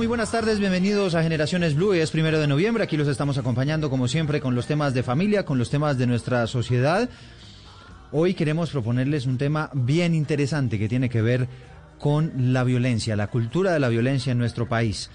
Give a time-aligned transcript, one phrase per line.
[0.00, 3.90] Muy buenas tardes, bienvenidos a Generaciones Blue, es primero de noviembre, aquí los estamos acompañando
[3.90, 7.10] como siempre con los temas de familia, con los temas de nuestra sociedad.
[8.10, 11.48] Hoy queremos proponerles un tema bien interesante que tiene que ver
[11.98, 15.10] con la violencia, la cultura de la violencia en nuestro país.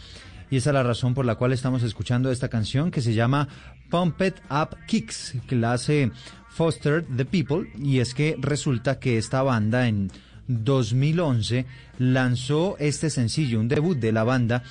[0.52, 3.48] Y esa es la razón por la cual estamos escuchando esta canción que se llama
[3.90, 6.12] Pump It Up Kicks, que la hace
[6.50, 10.12] Foster the People, y es que resulta que esta banda en
[10.48, 11.66] 2011
[11.98, 14.63] lanzó este sencillo, un debut de la banda,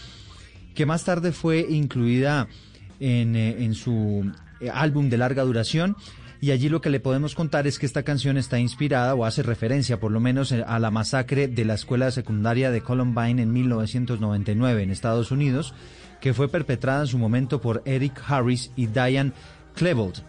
[0.74, 2.48] que más tarde fue incluida
[3.00, 5.96] en, eh, su eh, álbum de larga duración.
[6.40, 9.42] Y allí lo que le podemos contar es que esta canción está inspirada o hace
[9.42, 13.52] referencia por lo menos eh, a la masacre de la escuela secundaria de Columbine en
[13.52, 15.74] 1999 en Estados Unidos,
[16.20, 19.32] que fue perpetrada en su momento por Eric Harris y Diane
[19.74, 20.22] Klebold.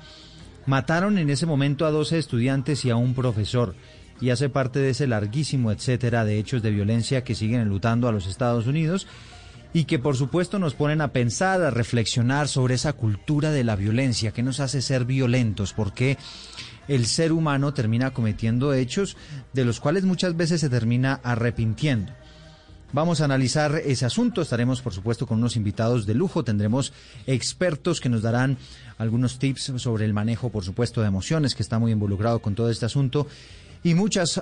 [0.65, 3.75] Mataron en ese momento a 12 estudiantes y a un profesor
[4.21, 8.11] y hace parte de ese larguísimo etcétera de hechos de violencia que siguen enlutando a
[8.11, 9.07] los Estados Unidos
[9.75, 13.75] y que por supuesto nos ponen a pensar, a reflexionar sobre esa cultura de la
[13.75, 16.17] violencia que nos hace ser violentos, porque
[16.87, 19.17] el ser humano termina cometiendo hechos
[19.51, 22.13] de los cuales muchas veces se termina arrepintiendo.
[22.93, 26.93] Vamos a analizar ese asunto, estaremos por supuesto con unos invitados de lujo, tendremos
[27.27, 28.57] expertos que nos darán
[28.97, 32.69] algunos tips sobre el manejo por supuesto de emociones que está muy involucrado con todo
[32.69, 33.27] este asunto
[33.85, 33.95] y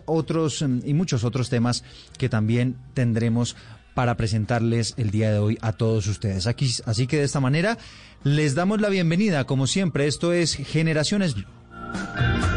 [0.05, 1.83] otros y muchos otros temas
[2.17, 3.58] que también tendremos
[3.94, 6.47] para presentarles el día de hoy a todos ustedes.
[6.47, 7.77] Aquí, así que de esta manera
[8.23, 12.53] les damos la bienvenida, como siempre, esto es Generaciones Blue.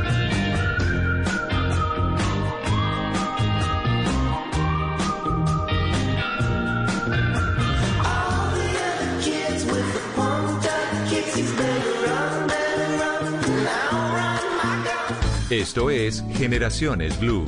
[15.66, 17.44] Esto es Generaciones Blue.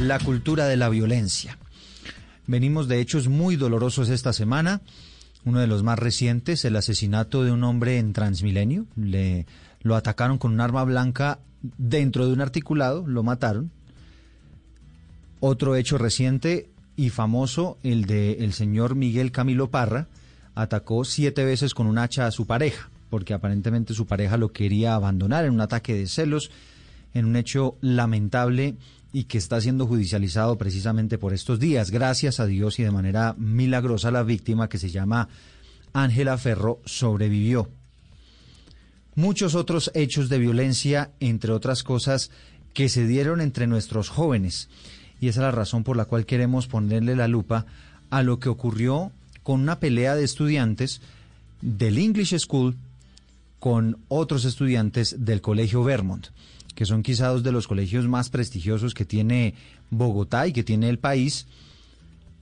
[0.00, 1.56] La cultura de la violencia.
[2.48, 4.82] Venimos de hechos muy dolorosos esta semana.
[5.44, 8.86] Uno de los más recientes, el asesinato de un hombre en Transmilenio.
[8.96, 9.46] Le,
[9.82, 13.70] lo atacaron con un arma blanca dentro de un articulado, lo mataron.
[15.38, 20.08] Otro hecho reciente y famoso, el de el señor Miguel Camilo Parra,
[20.56, 24.94] atacó siete veces con un hacha a su pareja porque aparentemente su pareja lo quería
[24.94, 26.50] abandonar en un ataque de celos,
[27.12, 28.76] en un hecho lamentable
[29.12, 31.90] y que está siendo judicializado precisamente por estos días.
[31.90, 35.28] Gracias a Dios y de manera milagrosa la víctima que se llama
[35.92, 37.68] Ángela Ferro sobrevivió.
[39.14, 42.30] Muchos otros hechos de violencia, entre otras cosas,
[42.72, 44.70] que se dieron entre nuestros jóvenes.
[45.20, 47.66] Y esa es la razón por la cual queremos ponerle la lupa
[48.08, 49.12] a lo que ocurrió
[49.42, 51.02] con una pelea de estudiantes
[51.60, 52.74] del English School
[53.62, 56.26] con otros estudiantes del Colegio Vermont,
[56.74, 59.54] que son quizá dos de los colegios más prestigiosos que tiene
[59.88, 61.46] Bogotá y que tiene el país,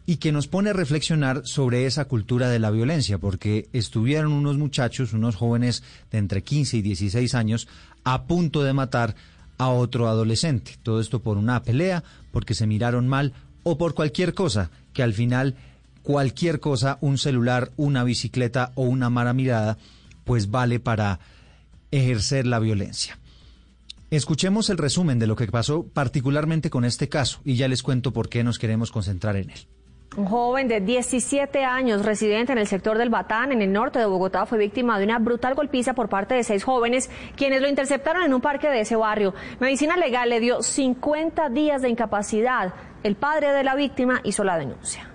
[0.07, 4.57] y que nos pone a reflexionar sobre esa cultura de la violencia, porque estuvieron unos
[4.57, 7.69] muchachos, unos jóvenes de entre 15 y 16 años,
[8.03, 9.15] a punto de matar
[9.59, 10.79] a otro adolescente.
[10.83, 12.03] Todo esto por una pelea,
[12.33, 15.55] porque se miraron mal o por cualquier cosa, que al final
[16.03, 19.77] cualquier cosa, un celular, una bicicleta o una mala mirada,
[20.31, 21.19] pues vale para
[21.91, 23.19] ejercer la violencia.
[24.13, 28.13] Escuchemos el resumen de lo que pasó particularmente con este caso y ya les cuento
[28.13, 29.59] por qué nos queremos concentrar en él.
[30.17, 34.07] Un joven de 17 años, residente en el sector del Batán, en el norte de
[34.07, 38.23] Bogotá, fue víctima de una brutal golpiza por parte de seis jóvenes, quienes lo interceptaron
[38.23, 39.35] en un parque de ese barrio.
[39.59, 42.73] Medicina Legal le dio 50 días de incapacidad.
[43.03, 45.10] El padre de la víctima hizo la denuncia.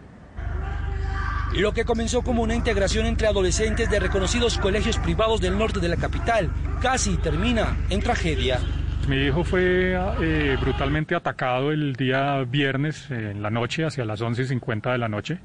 [1.58, 5.88] Lo que comenzó como una integración entre adolescentes de reconocidos colegios privados del norte de
[5.88, 8.60] la capital casi termina en tragedia.
[9.08, 14.92] Mi hijo fue eh, brutalmente atacado el día viernes en la noche, hacia las 11.50
[14.92, 15.40] de la noche.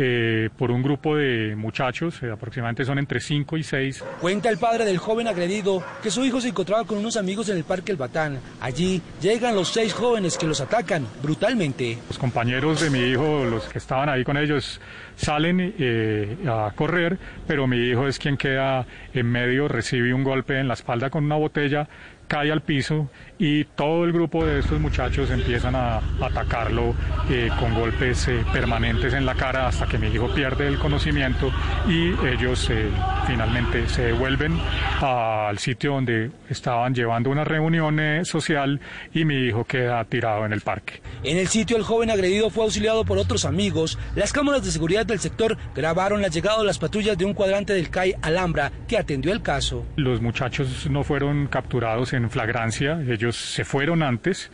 [0.00, 4.04] Eh, por un grupo de muchachos, eh, aproximadamente son entre 5 y 6.
[4.20, 7.56] Cuenta el padre del joven agredido que su hijo se encontraba con unos amigos en
[7.56, 8.38] el Parque El Batán.
[8.60, 11.98] Allí llegan los seis jóvenes que los atacan brutalmente.
[12.06, 14.80] Los compañeros de mi hijo, los que estaban ahí con ellos,
[15.16, 17.18] salen eh, a correr,
[17.48, 21.24] pero mi hijo es quien queda en medio, recibe un golpe en la espalda con
[21.24, 21.88] una botella
[22.28, 23.08] cae al piso
[23.38, 26.94] y todo el grupo de estos muchachos empiezan a atacarlo
[27.30, 31.50] eh, con golpes eh, permanentes en la cara hasta que mi hijo pierde el conocimiento
[31.88, 32.90] y ellos eh,
[33.26, 34.58] finalmente se devuelven
[35.00, 38.80] al sitio donde estaban llevando una reunión social
[39.14, 41.00] y mi hijo queda tirado en el parque.
[41.22, 43.98] En el sitio el joven agredido fue auxiliado por otros amigos.
[44.14, 47.72] Las cámaras de seguridad del sector grabaron la llegada de las patrullas de un cuadrante
[47.72, 49.86] del CAI Alhambra que atendió el caso.
[49.96, 54.50] Los muchachos no fueron capturados en flagrancia, ellos se fueron antes,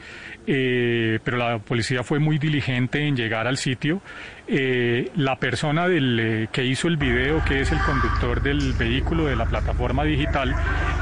[0.47, 4.03] eh, pero la policía fue muy diligente en llegar al sitio.
[4.47, 9.25] Eh, la persona del, eh, que hizo el video, que es el conductor del vehículo
[9.25, 10.55] de la plataforma digital,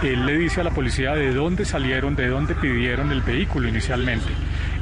[0.03, 4.33] él le dice a la policía de dónde salieron, de dónde pidieron el vehículo inicialmente.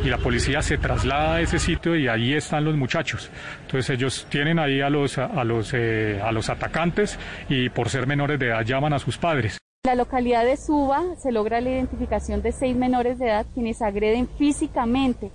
[0.04, 3.30] Y la policía se traslada a ese sitio y ahí están los muchachos.
[3.62, 7.18] Entonces ellos tienen ahí a los, a los, a los atacantes
[7.48, 9.60] y por ser menores de edad llaman a sus padres.
[9.90, 13.82] En la localidad de Suba se logra la identificación de seis menores de edad quienes
[13.82, 15.32] agreden físicamente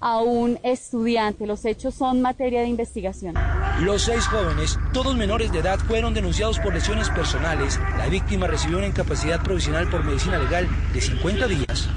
[0.00, 1.46] a un estudiante.
[1.46, 3.36] Los hechos son materia de investigación.
[3.82, 7.78] Los seis jóvenes, todos menores de edad, fueron denunciados por lesiones personales.
[7.96, 11.88] La víctima recibió una incapacidad provisional por medicina legal de 50 días.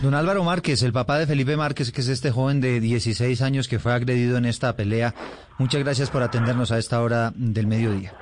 [0.00, 3.66] Don Álvaro Márquez, el papá de Felipe Márquez, que es este joven de 16 años
[3.66, 5.12] que fue agredido en esta pelea,
[5.58, 8.14] muchas gracias por atendernos a esta hora del mediodía.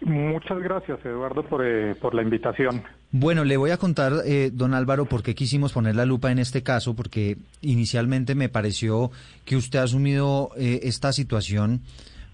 [0.00, 2.84] Muchas gracias, Eduardo, por, eh, por la invitación.
[3.10, 6.38] Bueno, le voy a contar, eh, don Álvaro, por qué quisimos poner la lupa en
[6.38, 9.10] este caso, porque inicialmente me pareció
[9.44, 11.80] que usted ha asumido eh, esta situación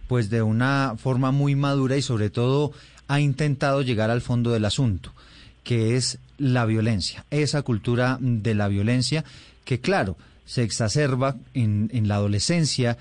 [0.09, 2.73] pues de una forma muy madura y sobre todo
[3.09, 5.13] ha intentado llegar al fondo del asunto,
[5.63, 9.25] que es la violencia, esa cultura de la violencia
[9.65, 12.99] que claro, se exacerba en, en la adolescencia,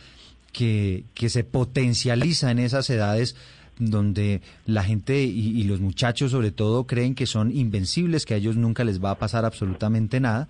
[0.54, 3.36] que, que se potencializa en esas edades
[3.80, 8.56] donde la gente y, los muchachos sobre todo creen que son invencibles, que a ellos
[8.56, 10.48] nunca les va a pasar absolutamente nada.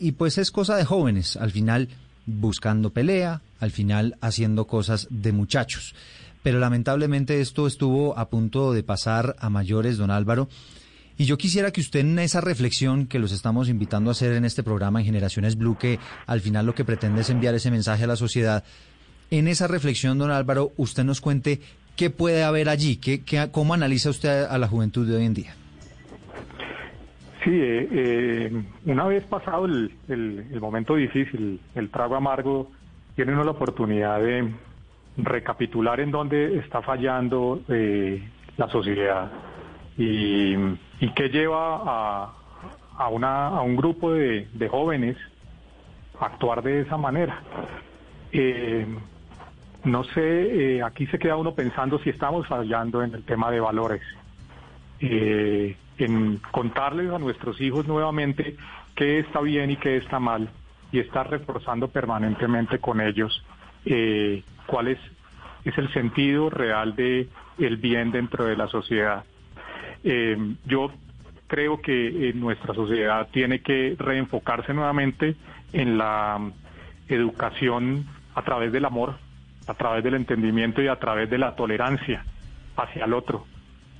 [0.00, 1.88] Y pues es cosa de jóvenes, al final
[2.26, 5.94] buscando pelea, al final haciendo cosas de muchachos.
[6.42, 10.48] Pero lamentablemente esto estuvo a punto de pasar a mayores, don Álvaro.
[11.16, 14.44] Y yo quisiera que usted en esa reflexión que los estamos invitando a hacer en
[14.44, 18.04] este programa en Generaciones Blue, que al final lo que pretende es enviar ese mensaje
[18.04, 18.62] a la sociedad,
[19.30, 21.60] en esa reflexión, don Álvaro, usted nos cuente
[21.98, 22.98] ¿Qué puede haber allí?
[22.98, 25.52] ¿Qué, cómo analiza usted a la juventud de hoy en día?
[27.42, 32.70] Sí, eh, eh, una vez pasado el, momento difícil, el trago amargo,
[33.16, 34.48] tiene uno la oportunidad de
[35.16, 38.22] recapitular en dónde está fallando eh,
[38.56, 39.32] la sociedad
[39.96, 40.54] y,
[41.16, 42.32] qué lleva
[42.96, 45.16] a, un grupo de, jóvenes
[46.20, 47.42] a actuar de esa manera.
[49.88, 53.58] No sé, eh, aquí se queda uno pensando si estamos fallando en el tema de
[53.58, 54.02] valores,
[55.00, 58.54] eh, en contarles a nuestros hijos nuevamente
[58.94, 60.50] qué está bien y qué está mal
[60.92, 63.42] y estar reforzando permanentemente con ellos
[63.86, 64.98] eh, cuál es,
[65.64, 67.26] es el sentido real de
[67.56, 69.24] el bien dentro de la sociedad.
[70.66, 70.92] yo
[71.46, 75.34] creo que nuestra sociedad tiene que reenfocarse nuevamente
[75.72, 76.38] en la
[77.08, 79.16] educación a través del amor,
[79.68, 82.24] a través del entendimiento y a través de la tolerancia
[82.76, 83.44] hacia el otro,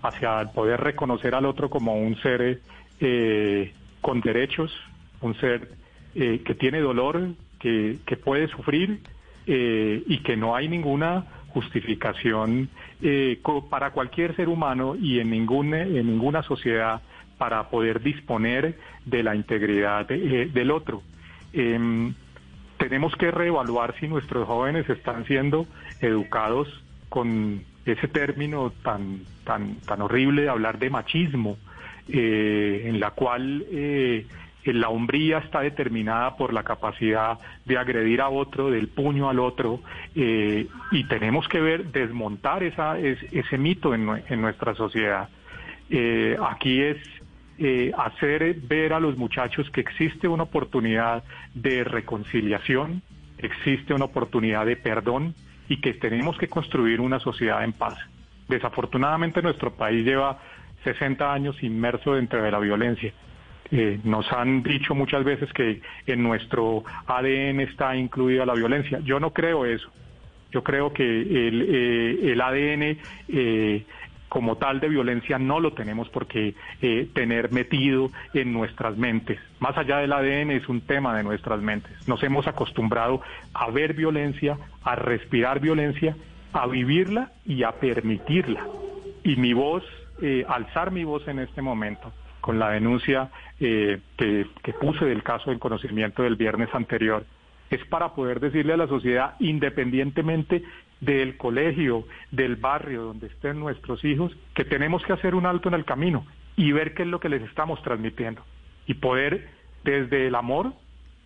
[0.03, 2.61] hacia el poder reconocer al otro como un ser
[3.01, 4.75] eh, con derechos,
[5.21, 5.69] un ser
[6.15, 7.29] eh, que tiene dolor,
[7.61, 9.01] que, puede sufrir
[9.47, 12.71] eh, y que no hay ninguna justificación
[13.69, 17.03] para cualquier ser humano y en, ninguna, en ninguna sociedad
[17.37, 21.03] para poder disponer de la integridad del otro.
[22.79, 25.67] Em, tenemos que reevaluar si nuestros jóvenes están siendo
[26.01, 26.69] educados
[27.09, 31.57] con ese término tan, tan, tan horrible de hablar de machismo,
[32.09, 34.27] eh, en la cual eh,
[34.65, 39.81] la hombría está determinada por la capacidad de agredir a otro, del puño al otro,
[40.15, 45.29] eh, y tenemos que ver, desmontar esa, ese mito en, en nuestra sociedad.
[46.41, 46.99] aquí es
[47.59, 51.25] eh, hacer ver a los muchachos que existe una oportunidad
[51.55, 53.03] de reconciliación,
[53.39, 55.35] existe una oportunidad de perdón
[55.69, 57.99] y que tenemos que construir una sociedad en paz.
[58.49, 60.39] Desafortunadamente nuestro país lleva
[60.85, 63.13] 60 años inmerso dentro de la violencia.
[63.71, 69.01] Eh, nos han dicho muchas veces que en nuestro ADN está incluida la violencia.
[69.01, 69.91] Yo no creo eso.
[70.51, 72.99] Yo creo que el, eh, el ADN
[74.29, 79.39] como tal de violencia no lo tenemos por qué eh, tener metido en nuestras mentes.
[79.61, 81.93] Más allá del ADN es un tema de nuestras mentes.
[82.07, 83.21] Nos hemos acostumbrado
[83.55, 86.17] a ver violencia, a respirar violencia,
[86.53, 88.65] a vivirla y a permitirla.
[89.25, 89.85] Y mi voz,
[90.23, 93.31] eh, alzar mi voz en este momento con la denuncia
[93.61, 97.27] eh, que, que puse del caso en conocimiento del viernes anterior,
[97.71, 100.63] es para poder decirle a la sociedad, independientemente
[101.01, 105.75] del colegio, del barrio donde estén nuestros hijos, que tenemos que hacer un alto en
[105.75, 106.27] el camino
[106.57, 108.43] y ver qué es lo que les estamos transmitiendo
[108.87, 109.49] y poder
[109.85, 110.73] desde el amor,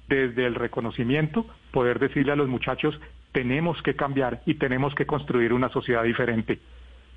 [0.09, 2.99] desde el reconocimiento, poder decirle a los muchachos,
[3.33, 6.59] tenemos que cambiar y tenemos que construir una sociedad diferente,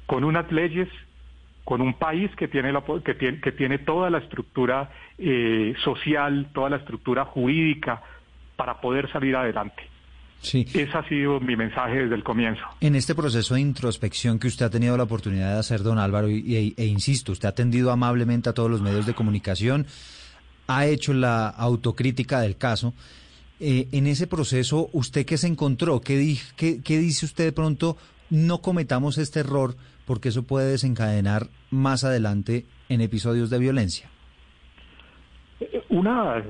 [0.05, 0.87] con unas leyes
[1.65, 6.47] con un país que tiene, la, que tiene, que tiene toda la estructura eh, social,
[6.53, 8.03] toda la estructura jurídica
[8.55, 9.83] para poder salir adelante.
[10.41, 10.65] Sí.
[10.73, 12.61] Ese ha sido mi mensaje desde el comienzo.
[12.81, 16.29] En este proceso de introspección que usted ha tenido la oportunidad de hacer, don Álvaro,
[16.29, 19.87] y, e, insisto, usted ha atendido amablemente a todos los medios de comunicación,
[20.67, 22.93] ha hecho la autocrítica del caso.
[23.59, 26.01] Eh, en ese proceso, ¿usted qué se encontró?
[26.01, 27.97] ¿Qué, qué, ¿Qué dice usted de pronto?
[28.29, 29.75] No cometamos este error
[30.05, 34.09] porque eso puede desencadenar más adelante en episodios de violencia.
[35.89, 36.43] Una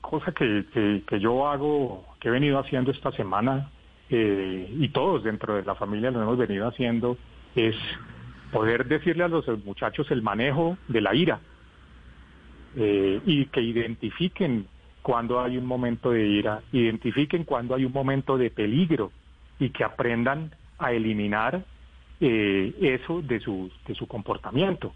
[0.00, 0.64] cosa que,
[1.06, 3.70] que, yo hago, que he venido haciendo esta semana,
[4.10, 7.18] eh, y todos dentro de la familia lo hemos venido haciendo,
[7.54, 7.76] es
[8.52, 11.40] poder decirle a los muchachos el manejo de la ira
[12.76, 14.66] eh, y que identifiquen
[15.02, 19.12] cuando hay un momento de ira, identifiquen cuando hay un momento de peligro
[19.58, 21.64] y que aprendan a eliminar
[22.20, 24.92] eh, eso de su, de su comportamiento.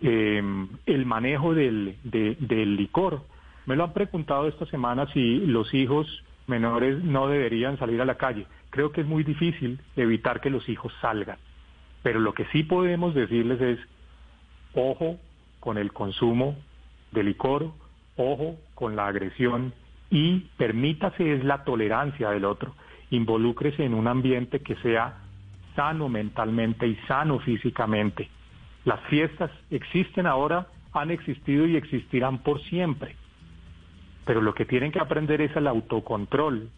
[0.00, 3.22] Em, el manejo del, del licor.
[3.64, 6.06] Me lo han preguntado esta semana si los hijos
[6.46, 8.46] menores no deberían salir a la calle.
[8.70, 11.38] Creo que es muy difícil evitar que los hijos salgan,
[12.02, 13.78] pero lo que sí podemos decirles es,
[14.74, 15.18] ojo
[15.60, 16.56] con el consumo
[17.12, 17.72] de licor,
[18.16, 19.72] ojo con la agresión
[20.10, 22.74] y permítase es la tolerancia del otro,
[23.10, 25.18] involúcrese en un ambiente que sea
[25.74, 28.28] sano mentalmente y sano físicamente.
[28.84, 33.16] Las fiestas existen ahora, han existido y existirán por siempre.
[34.26, 36.68] Pero lo que tienen que aprender es el autocontrol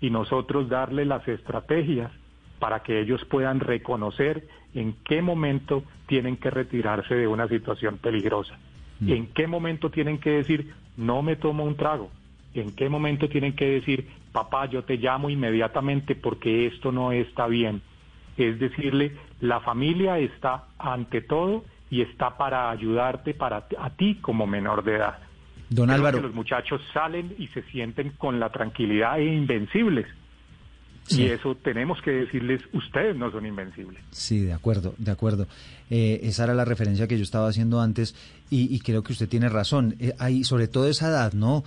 [0.00, 2.12] y nosotros darle las estrategias
[2.60, 8.56] para que ellos puedan reconocer en qué momento tienen que retirarse de una situación peligrosa,
[9.00, 9.10] mm.
[9.10, 12.10] en qué momento tienen que decir, no me tomo un trago,
[12.54, 17.46] en qué momento tienen que decir, papá, yo te llamo inmediatamente porque esto no está
[17.46, 17.80] bien,
[18.36, 24.46] es decirle, la familia está ante todo y está para ayudarte para a ti como
[24.46, 25.18] menor de edad.
[25.70, 26.20] Don Álvaro.
[26.20, 30.06] los muchachos salen y se sienten con la tranquilidad e invencibles.
[31.08, 34.00] Y eso tenemos que decirles, ustedes no son invencibles.
[34.12, 35.48] Sí, de acuerdo, de acuerdo.
[35.90, 38.14] Eh, esa era la referencia que yo estaba haciendo antes
[38.48, 39.96] y, creo que usted tiene razón.
[39.98, 41.64] Eh, hay sobre todo esa edad, ¿no?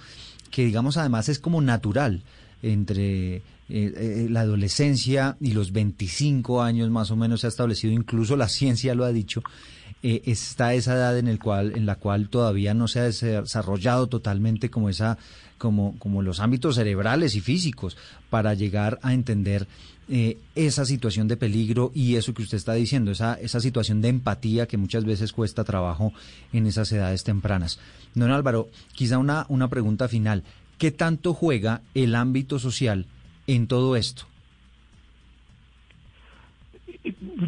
[0.49, 2.21] Que digamos además es como natural
[2.61, 7.93] entre eh, eh, la adolescencia y los 25 años más o menos se ha establecido,
[7.93, 9.41] incluso la ciencia lo ha dicho,
[10.03, 14.07] eh, está esa edad en, el cual, en la cual todavía no se ha desarrollado
[14.07, 15.17] totalmente como, esa,
[15.57, 17.97] como, como los ámbitos cerebrales y físicos
[18.29, 19.67] para llegar a entender
[20.53, 24.67] esa situación de peligro y eso que usted está diciendo, esa, esa situación de empatía
[24.67, 26.11] que muchas veces cuesta trabajo
[26.51, 27.79] en esas edades tempranas.
[28.13, 30.43] Don Álvaro, quizá una, una pregunta final.
[30.77, 33.05] ¿Qué tanto juega el ámbito social
[33.47, 34.23] en todo esto?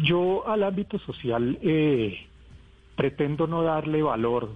[0.02, 2.25] Yo al ámbito social eh,
[2.96, 4.54] pretendo no darle valor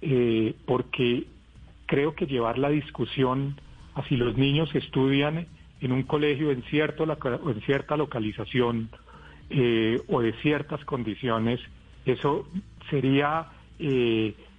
[0.00, 1.26] eh, porque
[1.86, 3.60] creo que llevar la discusión
[3.94, 5.46] a si los niños estudian
[5.80, 8.88] en un colegio en, cierto, en cierta localización
[9.50, 11.60] eh, o de ciertas condiciones,
[12.06, 12.48] eso
[12.88, 13.48] sería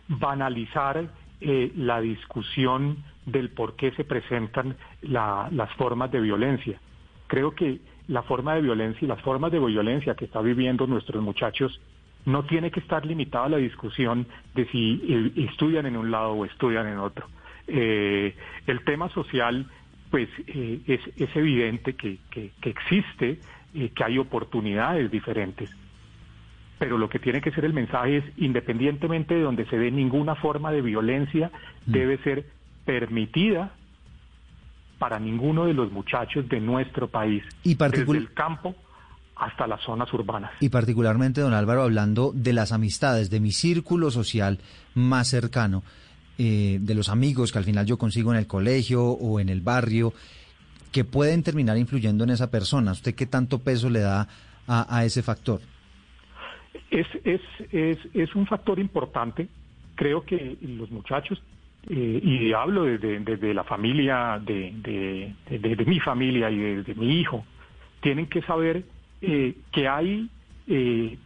[0.07, 1.09] banalizar
[1.39, 6.79] la discusión del por qué se presentan las formas de violencia.
[7.27, 11.23] Creo que la forma de violencia y las formas de violencia que están viviendo nuestros
[11.23, 11.79] muchachos
[12.25, 16.31] no tiene que estar limitada a la discusión de si eh, estudian en un lado
[16.31, 17.27] o estudian en otro.
[17.67, 18.35] Eh,
[18.67, 19.67] el tema social,
[20.09, 23.39] pues eh, es, es, evidente que, que, existe,
[23.73, 25.69] que hay oportunidades diferentes,
[26.77, 30.35] pero lo que tiene que ser el mensaje es, independientemente de donde se dé ninguna
[30.35, 31.51] forma de violencia,
[31.85, 31.91] mm.
[31.91, 32.45] debe ser
[32.85, 33.73] permitida
[34.99, 38.75] para ninguno de los muchachos de nuestro país, y desde el campo
[39.35, 40.51] hasta las zonas urbanas.
[40.59, 44.59] Y particularmente, don Álvaro, hablando de las amistades, de mi círculo social
[44.93, 45.83] más cercano,
[46.37, 49.61] eh, de los amigos que al final yo consigo en el colegio o en el
[49.61, 50.13] barrio,
[50.91, 52.91] que pueden terminar influyendo en esa persona.
[52.91, 54.27] ¿Usted qué tanto peso le da
[54.67, 55.61] a, a ese factor?
[56.91, 59.47] Es, es, es, es un factor importante.
[59.95, 61.41] Creo que los muchachos
[61.89, 65.35] eh, y hablo desde, la familia, de,
[65.85, 67.45] mi familia y de, mi hijo,
[68.01, 68.85] tienen que saber
[69.23, 70.29] eh, que hay
[70.67, 71.17] eh,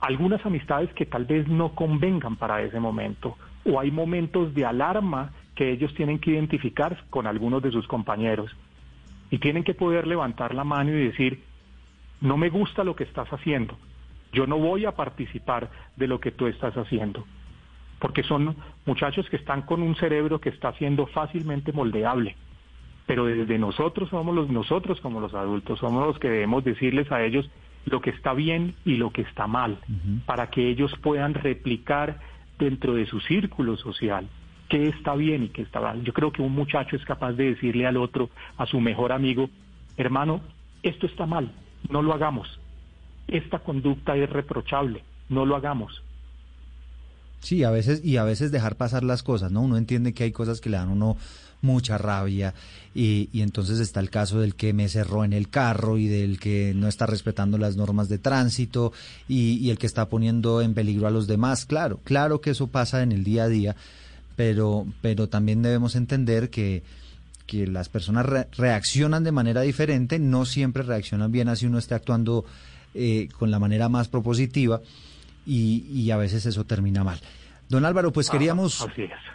[0.00, 5.32] algunas amistades que tal vez no convengan para ese momento, o hay momentos de alarma
[5.54, 8.54] que ellos tienen que identificar con algunos de sus compañeros,
[9.30, 11.42] y tienen que poder levantar la mano y decir,
[12.20, 13.78] no me gusta lo que estás haciendo,
[14.32, 17.24] yo no voy a participar de lo que tú estás haciendo
[17.98, 22.36] porque son muchachos que están con un cerebro que está siendo fácilmente moldeable.
[23.08, 27.24] Pero desde nosotros somos los nosotros como los adultos, somos los que debemos decirles a
[27.24, 27.50] ellos,
[27.86, 29.78] lo que está bien y lo que está mal,
[30.26, 32.20] para que ellos puedan replicar
[32.58, 34.28] dentro de su círculo social
[34.68, 36.04] qué está bien y qué está mal.
[36.04, 39.48] Yo creo que un muchacho es capaz de decirle al otro, a su mejor amigo,
[39.96, 40.42] hermano,
[40.82, 41.50] esto está mal,
[41.88, 42.60] no lo hagamos.
[43.26, 46.02] Esta conducta es reprochable, no lo hagamos.
[47.40, 49.62] Sí, a veces, y a veces dejar pasar las cosas, ¿no?
[49.62, 51.16] Uno entiende que hay cosas que le dan a uno
[51.60, 52.54] mucha rabia
[52.94, 56.38] y, y, entonces está el caso del que me cerró en el carro y del
[56.38, 58.92] que no está respetando las normas de tránsito
[59.28, 61.66] y, y el que está poniendo en peligro a los demás.
[61.66, 63.76] Claro, claro que eso pasa en el día a día,
[64.36, 66.82] pero, pero también debemos entender que,
[67.46, 68.26] que las personas
[68.56, 72.44] reaccionan de manera diferente, no siempre reaccionan bien así uno esté actuando
[72.94, 74.80] eh, con la manera más propositiva
[75.48, 77.18] y, y a veces eso termina mal.
[77.68, 78.86] Don Álvaro, pues queríamos,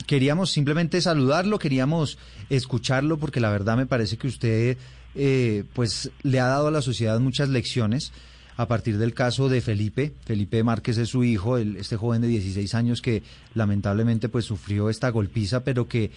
[0.08, 2.18] queríamos simplemente saludarlo, queríamos
[2.50, 4.78] escucharlo, porque la verdad me parece que usted
[5.14, 8.12] eh, pues le ha dado a la sociedad muchas lecciones
[8.58, 10.14] a partir del caso de Felipe.
[10.26, 13.22] Felipe Márquez es su hijo, el, este joven de 16 años que
[13.54, 16.10] lamentablemente pues sufrió esta golpiza, pero que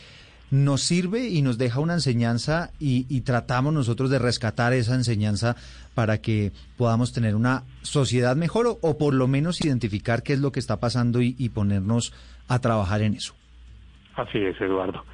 [0.50, 5.56] nos sirve y nos deja una enseñanza y, tratamos nosotros de rescatar esa enseñanza
[5.94, 10.52] para que podamos tener una sociedad mejor o, por lo menos identificar qué es lo
[10.52, 12.12] que está pasando y, ponernos
[12.48, 13.34] a trabajar en eso.
[14.14, 15.04] Así es, Eduardo.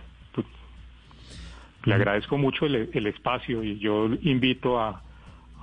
[1.85, 5.03] Le agradezco mucho el, espacio y yo invito a,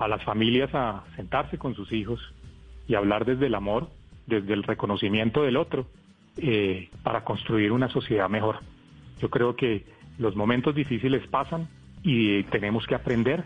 [0.08, 2.20] las familias a sentarse con sus hijos
[2.88, 3.90] y hablar desde el amor,
[4.26, 5.86] desde el reconocimiento del otro,
[6.38, 8.60] eh, para construir una sociedad mejor.
[9.20, 9.86] Yo creo que
[10.18, 11.68] los momentos difíciles pasan
[12.04, 13.46] y tenemos que aprender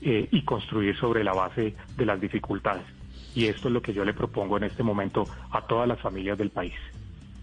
[0.00, 2.84] eh, y construir sobre la base de las dificultades.
[3.34, 6.38] Y esto es lo que yo le propongo en este momento a todas las familias
[6.38, 6.74] del país.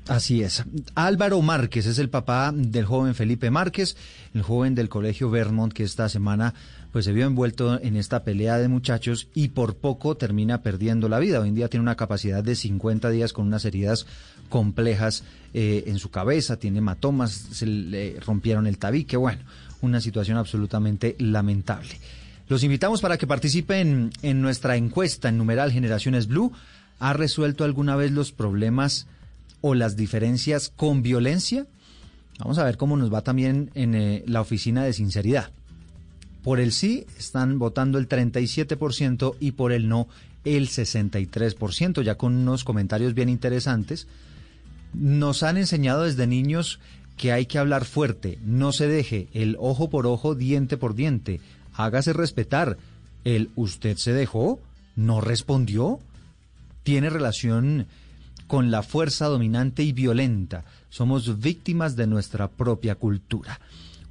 [0.08, 0.64] Así es.
[0.94, 3.98] Álvaro Márquez es el papá del joven Felipe Márquez,
[4.36, 6.54] el joven del colegio Vermont que esta semana
[6.92, 11.18] pues se vio envuelto en esta pelea de muchachos y por poco termina perdiendo la
[11.18, 11.40] vida.
[11.40, 14.06] Hoy en día tiene una capacidad de 50 días con unas heridas
[14.50, 19.42] complejas eh, en su cabeza, tiene hematomas, se le rompieron el tabique, bueno,
[19.82, 22.00] una situación absolutamente lamentable.
[22.48, 26.52] Los invitamos para que participen en nuestra encuesta en numeral Generaciones Blue.
[27.00, 29.08] ¿Ha resuelto alguna vez los problemas
[29.62, 31.66] o las diferencias con violencia?
[32.40, 35.50] Vamos a ver cómo nos va también en eh, la oficina de sinceridad.
[36.44, 40.08] Por el sí están votando el 37% y por el no
[40.44, 44.08] el 63%, ya con unos comentarios bien interesantes.
[44.98, 46.80] Nos han enseñado desde niños
[47.18, 51.40] que hay que hablar fuerte, no se deje el ojo por ojo, diente por diente,
[51.74, 52.78] hágase respetar.
[53.24, 54.60] El usted se dejó,
[54.96, 56.00] no respondió,
[56.84, 57.88] tiene relación
[58.48, 60.66] con la fuerza dominante y violenta.
[60.90, 63.60] Somos víctimas de nuestra propia cultura.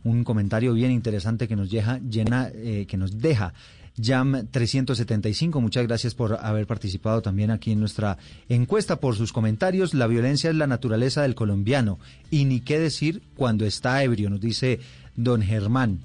[0.02, 3.54] Un comentario bien interesante que nos deja, llena, eh, que nos deja
[4.00, 5.60] Jam 375.
[5.60, 9.94] Muchas gracias por haber participado también aquí en nuestra encuesta, por sus comentarios.
[9.94, 11.98] La violencia es la naturaleza del colombiano
[12.30, 14.80] y ni qué decir cuando está ebrio, nos dice
[15.14, 16.00] don Germán.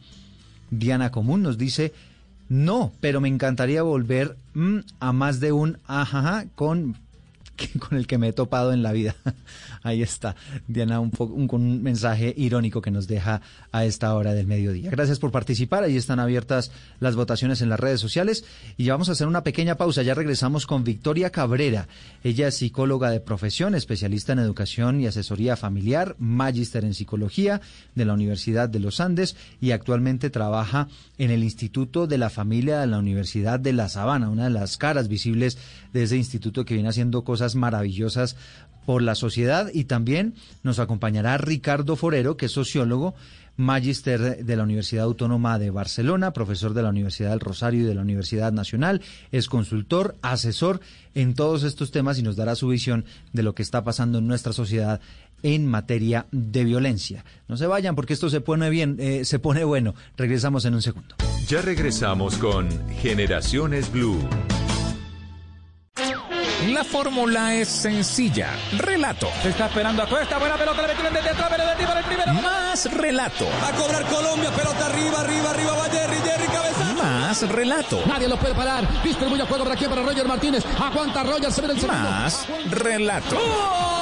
[0.69, 1.93] Diana Común nos dice,
[2.47, 6.95] no, pero me encantaría volver mm, a más de un ajaja con
[7.79, 9.15] con el que me he topado en la vida.
[9.83, 10.35] Ahí está,
[10.67, 14.89] Diana, un, un, un, mensaje irónico que nos deja a esta hora del mediodía.
[14.89, 18.43] Gracias por participar, ahí están abiertas las votaciones en las redes sociales
[18.77, 21.87] y ya vamos a hacer una pequeña pausa, ya regresamos con Victoria Cabrera.
[22.23, 27.61] Ella es psicóloga de profesión, especialista en educación y asesoría familiar, magíster en psicología
[27.95, 30.87] de la Universidad de los Andes y actualmente trabaja
[31.17, 34.77] en el Instituto de la Familia de la Universidad de La Sabana, una de las
[34.77, 35.57] caras visibles
[35.93, 38.35] de ese instituto que viene haciendo cosas maravillosas
[38.85, 43.15] por la sociedad y también nos acompañará Ricardo Forero, que es sociólogo,
[43.59, 47.93] magíster de la Universidad Autónoma de Barcelona, profesor de la Universidad del Rosario y de
[47.93, 49.01] la Universidad Nacional,
[49.33, 50.79] es consultor, asesor
[51.13, 54.27] en todos estos temas y nos dará su visión de lo que está pasando en
[54.27, 55.01] nuestra sociedad
[55.43, 57.25] en materia de violencia.
[57.49, 59.93] No se vayan porque esto se pone bien, eh, se pone bueno.
[60.15, 61.15] Regresamos en un segundo.
[61.47, 62.69] Ya regresamos con
[63.01, 64.19] Generaciones Blue.
[66.73, 68.51] La fórmula es sencilla.
[68.77, 69.27] Relato.
[69.41, 70.37] Se está esperando a Cuesta.
[70.37, 70.81] Buena pelota.
[70.83, 71.49] Le metieron desde atrás.
[71.49, 72.33] Benedetti para el primero.
[72.33, 73.47] Más relato.
[73.63, 74.51] Va a cobrar Colombia.
[74.51, 75.73] Pelota arriba, arriba, arriba.
[75.73, 76.93] Va Jerry, Jerry, cabeza.
[76.93, 78.03] Más relato.
[78.05, 78.87] Nadie lo puede parar.
[79.03, 80.63] Distribuye juego por aquí para Roger Martínez.
[80.79, 81.51] Aguanta Roger.
[81.51, 82.03] Se ve el segundo.
[82.03, 83.98] Más relato.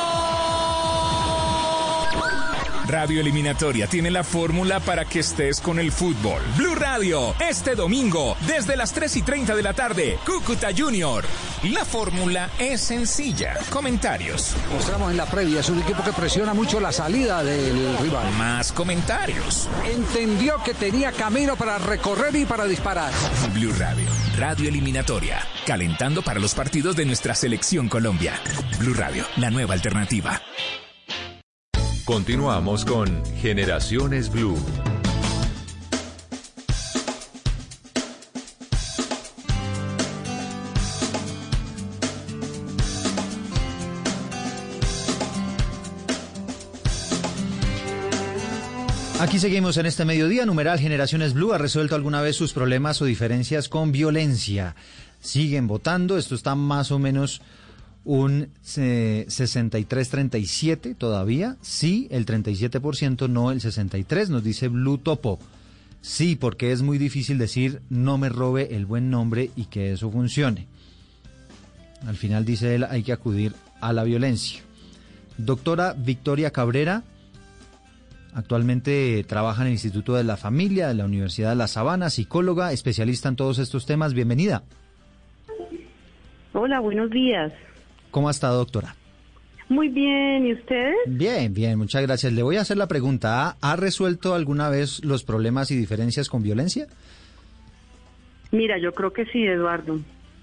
[2.88, 6.42] Radio Eliminatoria tiene la fórmula para que estés con el fútbol.
[6.56, 11.26] Blue Radio, este domingo, desde las 3 y 30 de la tarde, Cúcuta Junior.
[11.64, 13.58] La fórmula es sencilla.
[13.70, 14.56] Comentarios.
[14.74, 18.32] Mostramos en la previa, es un equipo que presiona mucho la salida del rival.
[18.38, 19.68] Más comentarios.
[19.94, 23.12] Entendió que tenía camino para recorrer y para disparar.
[23.54, 28.34] Blue Radio, Radio Eliminatoria, calentando para los partidos de nuestra selección Colombia.
[28.80, 30.42] Blue Radio, la nueva alternativa.
[32.08, 34.56] Continuamos con Generaciones Blue.
[49.20, 50.46] Aquí seguimos en este mediodía.
[50.46, 54.78] Numeral Generaciones Blue ha resuelto alguna vez sus problemas o diferencias con violencia.
[55.20, 56.18] Siguen votando.
[56.18, 57.42] Esto está más o menos
[58.08, 61.58] un eh, 63-37 todavía.
[61.62, 65.40] Sí, el 37%, no el 63%, nos dice Blue Topo.
[66.00, 70.10] Sí, porque es muy difícil decir no me robe el buen nombre y que eso
[70.10, 70.68] funcione.
[72.08, 74.62] Al final dice él, hay que acudir a la violencia.
[75.38, 77.04] Doctora Victoria Cabrera,
[78.34, 82.72] actualmente trabaja en el Instituto de la Familia de la Universidad de La Sabana, psicóloga,
[82.72, 84.14] especialista en todos estos temas.
[84.14, 84.64] Bienvenida.
[86.54, 87.52] Hola, buenos días.
[88.18, 88.96] ¿Cómo ha estado, doctora?
[89.70, 90.96] Muy bien, ¿y ustedes?
[91.06, 92.34] Bien, bien, muchas gracias.
[92.34, 93.58] Le voy a hacer la pregunta.
[93.62, 96.88] ¿Ha, resuelto alguna vez los problemas y diferencias con violencia?
[98.50, 100.00] Mira, yo creo que sí, Eduardo.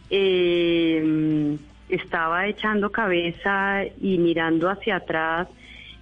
[0.09, 1.57] Eh,
[1.89, 5.49] estaba echando cabeza y mirando hacia atrás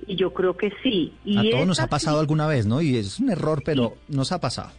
[0.06, 1.14] y yo creo que sí.
[1.24, 2.82] Y a todos nos ha pasado sí- alguna vez, ¿no?
[2.82, 4.72] Y es un error, pero nos ha pasado.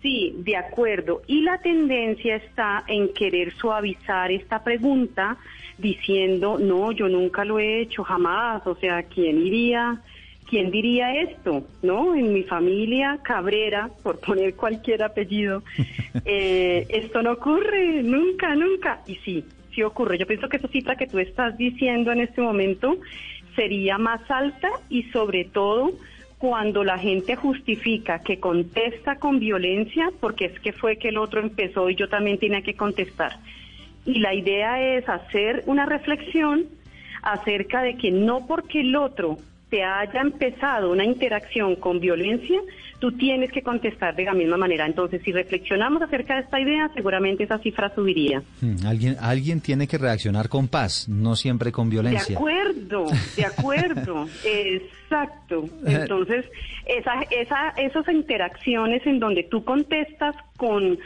[0.00, 1.20] Sí, de acuerdo.
[1.26, 5.36] Y la tendencia está en querer suavizar esta pregunta
[5.78, 8.66] diciendo, no, yo nunca lo he hecho, jamás.
[8.66, 10.00] O sea, ¿quién iría?
[10.48, 11.66] ¿Quién diría esto?
[11.82, 12.14] ¿No?
[12.14, 15.62] En mi familia, Cabrera, por poner cualquier apellido,
[16.24, 19.00] eh, esto no ocurre, nunca, nunca.
[19.06, 20.18] Y sí, sí ocurre.
[20.18, 22.96] Yo pienso que esa cifra que tú estás diciendo en este momento
[23.54, 25.92] sería más alta y sobre todo
[26.38, 31.40] cuando la gente justifica que contesta con violencia, porque es que fue que el otro
[31.40, 33.38] empezó y yo también tenía que contestar.
[34.06, 36.64] Y la idea es hacer una reflexión
[37.22, 39.36] acerca de que no porque el otro
[39.68, 42.60] te haya empezado una interacción con violencia,
[43.00, 44.86] tú tienes que contestar de la misma manera.
[44.86, 48.42] Entonces, si reflexionamos acerca de esta idea, seguramente esa cifra subiría.
[48.60, 52.36] Hmm, Alguien, alguien tiene que reaccionar con paz, no siempre con De violencia.
[52.36, 55.64] acuerdo, de acuerdo, exacto.
[55.84, 56.44] Entonces,
[56.86, 60.96] esa, esa, esas interacciones en donde tú contestas con,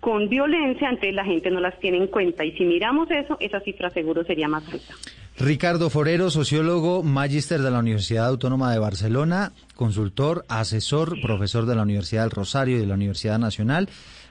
[0.00, 2.44] con violencia, entonces la gente no las tiene en cuenta.
[2.44, 4.94] Y si miramos eso, esa cifra seguro sería más alta.
[5.38, 11.82] Ricardo Forero, sociólogo, magíster de la Universidad Autónoma de Barcelona, consultor, asesor, profesor de la
[11.82, 13.88] Universidad del Rosario y de la Universidad Nacional.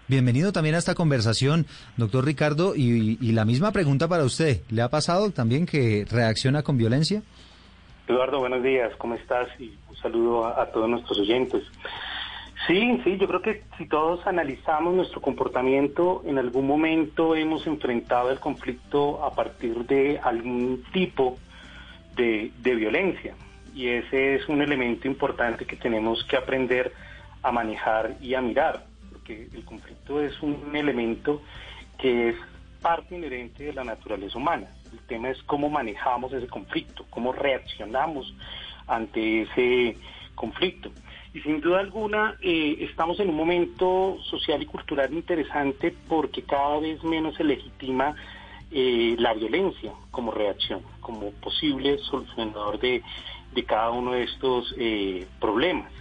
[0.09, 4.61] Bienvenido también a esta conversación, doctor Ricardo, y, y la misma pregunta para usted.
[4.69, 7.23] ¿Le ha pasado también que reacciona con violencia?
[8.07, 9.47] Eduardo, buenos días, ¿cómo estás?
[9.59, 11.63] Y un saludo a, a todos nuestros oyentes.
[12.67, 18.29] Sí, sí, yo creo que si todos analizamos nuestro comportamiento, en algún momento hemos enfrentado
[18.29, 21.37] el conflicto a partir de algún tipo
[22.17, 23.35] de, de violencia.
[23.73, 26.91] Y ese es un elemento importante que tenemos que aprender
[27.41, 31.41] a manejar y a mirar, porque el conflicto es un elemento
[31.97, 32.35] que es
[32.81, 34.67] parte inherente de la naturaleza humana.
[34.91, 38.35] El tema es cómo manejamos ese conflicto, cómo reaccionamos
[38.87, 39.95] ante ese
[40.35, 40.91] conflicto.
[41.37, 46.79] Y sin duda alguna eh, estamos en un momento social y cultural interesante porque cada
[46.79, 48.15] vez menos se legitima
[48.71, 53.03] eh, la violencia como reacción, como posible solucionador de,
[53.53, 55.91] de cada uno de estos eh, problemas.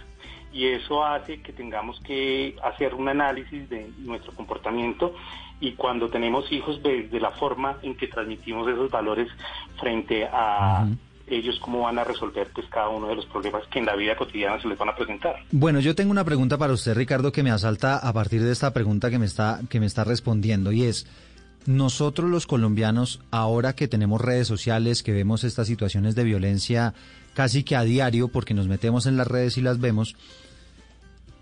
[0.51, 5.13] Y eso hace que tengamos que hacer un análisis de nuestro comportamiento
[5.59, 9.27] y cuando tenemos hijos desde la forma en que transmitimos esos valores
[9.79, 10.87] frente a
[11.27, 14.15] ellos cómo van a resolver pues cada uno de los problemas que en la vida
[14.15, 15.35] cotidiana se les van a presentar.
[15.51, 18.73] Bueno, yo tengo una pregunta para usted, Ricardo, que me asalta a partir de esta
[18.73, 21.07] pregunta que me está, que me está respondiendo, y es,
[21.65, 26.93] nosotros los colombianos, ahora que tenemos redes sociales, que vemos estas situaciones de violencia
[27.33, 30.15] casi que a diario, porque nos metemos en las redes y las vemos,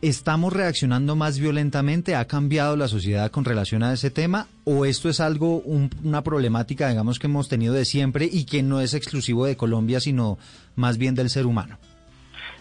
[0.01, 2.15] ¿estamos reaccionando más violentamente?
[2.15, 4.47] ¿Ha cambiado la sociedad con relación a ese tema?
[4.63, 8.63] ¿O esto es algo, un- una problemática, digamos, que hemos tenido de siempre y que
[8.63, 10.37] no es exclusivo de Colombia, sino
[10.75, 11.77] más bien del ser humano?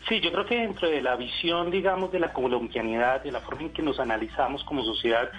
[0.08, 3.62] Sí, yo creo que dentro de la visión, digamos, de la colombianidad, de la forma
[3.62, 5.30] en que nos analizamos como sociedad,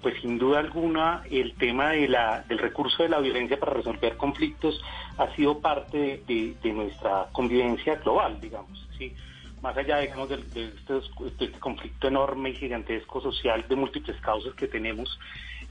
[0.00, 4.16] pues sin duda alguna el tema de la, del recurso de la violencia para resolver
[4.16, 4.80] conflictos
[5.18, 9.12] ha sido parte de, nuestra convivencia global, digamos, ¿sí?
[9.64, 14.68] Más allá, digamos, de, este, este, conflicto enorme y gigantesco social de múltiples causas que
[14.68, 15.18] tenemos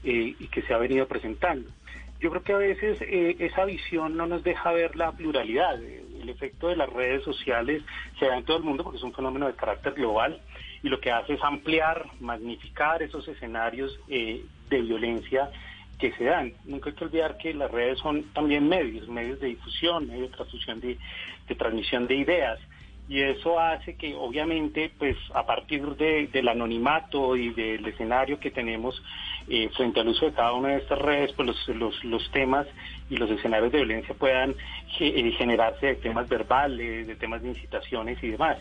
[0.02, 1.70] eh, y que se ha venido presentando.
[2.18, 5.80] Yo creo que a veces eh, esa visión no nos deja ver la pluralidad.
[5.80, 7.84] El efecto de las redes sociales
[8.18, 10.40] se da en todo el mundo porque es un fenómeno de carácter global
[10.82, 15.52] y lo que hace es ampliar, magnificar esos escenarios eh, de violencia
[16.00, 16.52] que se dan.
[16.64, 20.36] Nunca hay que olvidar que las redes son también medios, medios de difusión, medios de
[20.36, 20.98] transfusión de,
[21.46, 22.58] de transmisión de ideas
[23.08, 29.02] y eso hace que obviamente pues a partir del anonimato y del escenario que tenemos
[29.46, 32.66] eh, frente al uso de cada una de estas redes pues los, los, temas
[33.10, 34.54] y los escenarios de violencia puedan
[35.00, 38.56] eh, generarse de temas verbales, de temas de incitaciones y demás.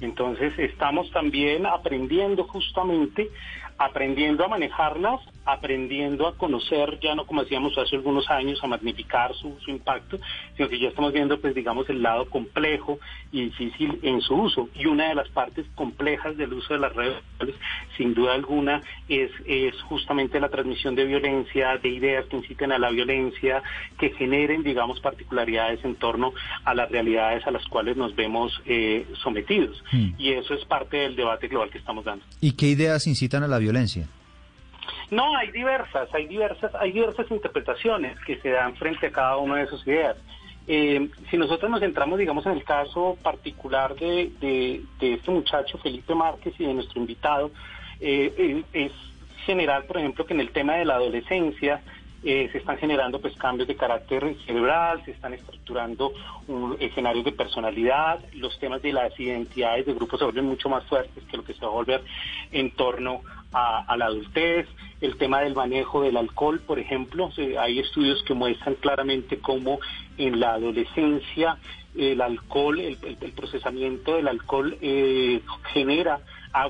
[0.00, 3.30] Entonces estamos también aprendiendo justamente,
[3.78, 9.34] aprendiendo a manejarlas, aprendiendo a conocer, ya no como decíamos hace algunos años, a magnificar
[9.34, 10.18] su, impacto,
[10.56, 12.98] sino que ya estamos viendo, pues digamos, el lado complejo
[13.32, 14.68] y difícil en su uso.
[14.74, 17.56] Y una de las partes complejas del uso de las redes sociales,
[17.96, 22.78] sin duda alguna, es, es justamente la transmisión de violencia, de ideas que inciten a
[22.78, 23.62] la violencia,
[23.98, 26.32] que generen, digamos, particularidades en torno
[26.64, 29.82] a las realidades a las cuales nos vemos eh, sometidos.
[29.92, 30.10] Hmm.
[30.18, 32.24] Y eso es parte del debate global que estamos dando.
[32.40, 33.65] ¿Y qué ideas incitan a la violencia?
[35.10, 39.56] No, hay diversas, hay diversas, hay diversas interpretaciones que se dan frente a cada una
[39.56, 40.16] de esas ideas.
[40.68, 46.54] Eh, si nosotros nos centramos, digamos, en el caso particular de, este muchacho Felipe Márquez
[46.58, 47.52] y de nuestro invitado,
[48.00, 48.92] eh, es
[49.44, 51.82] general, por ejemplo, que en el tema de la adolescencia
[52.24, 56.12] eh, se están generando pues cambios de carácter cerebral, se están estructurando
[56.48, 60.84] un, escenarios de personalidad, los temas de las identidades de grupos se vuelven mucho más
[60.86, 62.02] fuertes que lo que se va a volver
[62.50, 63.20] en torno
[63.56, 64.66] a, la adultez,
[65.00, 69.78] el tema del manejo del alcohol, por ejemplo, hay estudios que muestran claramente cómo
[70.18, 71.56] en la adolescencia
[71.96, 72.96] el alcohol, el,
[73.34, 75.40] procesamiento del alcohol eh,
[75.72, 76.20] genera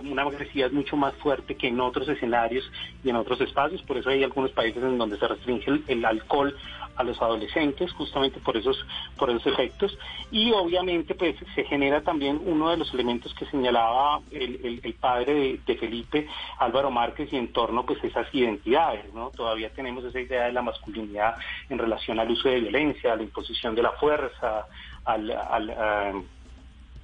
[0.03, 2.71] una agresividad mucho más fuerte que en otros escenarios
[3.05, 3.83] y en otros espacios.
[3.83, 6.57] Por eso hay algunos países en donde se restringe el, alcohol
[6.97, 8.85] a los adolescentes, justamente por esos,
[9.19, 9.99] por esos efectos.
[10.31, 15.77] Y obviamente pues se genera también uno de los elementos que señalaba el, padre de,
[15.77, 16.27] Felipe,
[16.59, 19.31] Álvaro Márquez, y en torno pues esas identidades, ¿no?
[19.31, 21.37] Todavía tenemos esa idea de la masculinidad
[21.69, 24.67] en relación al uso de violencia, a la imposición de la fuerza,
[25.05, 26.25] al, al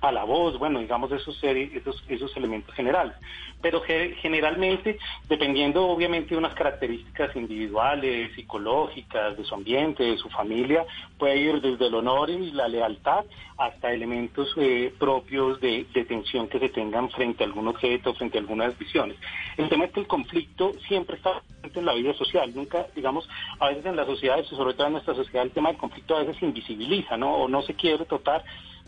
[0.03, 3.15] a la voz, bueno, digamos esos, esos, esos elementos generales.
[3.63, 3.81] Pero
[4.21, 10.85] generalmente, dependiendo obviamente de unas características individuales, psicológicas, de su ambiente, de su familia,
[11.17, 13.25] puede ir desde el honor y la lealtad
[13.57, 18.39] hasta elementos eh, propios de, de, tensión que se tengan frente a algún objeto, frente
[18.39, 19.17] a algunas visiones.
[19.57, 23.29] El tema es que el conflicto siempre está presente en la vida social, nunca, digamos,
[23.61, 26.21] a veces en las sociedades, sobre todo en nuestra sociedad, el tema del conflicto a
[26.21, 27.37] veces se invisibiliza, ¿no?
[27.37, 28.43] O no se quiere tratar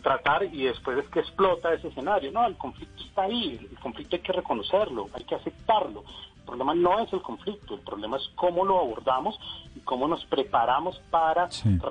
[0.05, 2.31] tratar y después es que explota ese escenario.
[2.31, 6.05] No, el conflicto está ahí, el conflicto hay que reconocerlo, hay que aceptarlo.
[6.37, 9.35] El problema no es el conflicto, el problema es cómo lo abordamos
[9.75, 11.49] y cómo nos preparamos para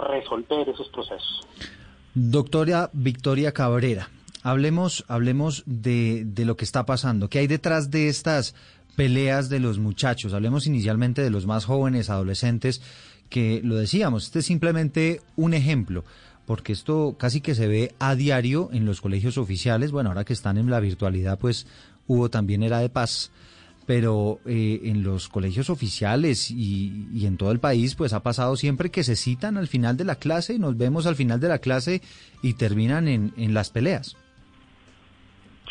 [0.07, 1.41] resolver esos procesos.
[2.13, 4.09] Doctora Victoria Cabrera,
[4.43, 7.27] hablemos, hablemos de, de lo que está pasando.
[7.29, 8.55] ¿Qué hay detrás de estas
[8.95, 10.35] peleas de los muchachos?
[10.35, 12.81] Hablemos inicialmente de los más jóvenes, adolescentes,
[13.29, 16.03] que lo decíamos, este es simplemente un ejemplo
[16.45, 19.91] porque esto casi que se ve a diario en los colegios oficiales.
[19.91, 21.67] Bueno, ahora que están en la virtualidad, pues
[22.07, 23.31] hubo también era de paz,
[23.85, 28.55] pero eh, en los colegios oficiales y, y, en todo el país, pues ha pasado
[28.55, 31.49] siempre que se citan al final de la clase y nos vemos al final de
[31.49, 32.01] la clase
[32.41, 34.17] y terminan en, en las peleas.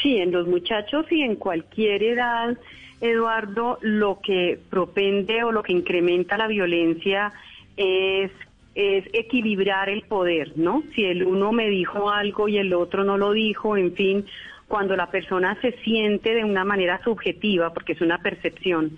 [0.03, 2.59] Sí, en los muchachos y en cualquier edad,
[3.01, 7.33] Eduardo, lo que propende o lo que incrementa la violencia
[7.77, 8.31] es
[8.75, 10.83] es equilibrar el poder, ¿no?
[10.95, 14.25] Si el uno me dijo algo y el otro no lo dijo, en fin,
[14.69, 18.97] cuando la persona se siente de una manera subjetiva, porque es una percepción,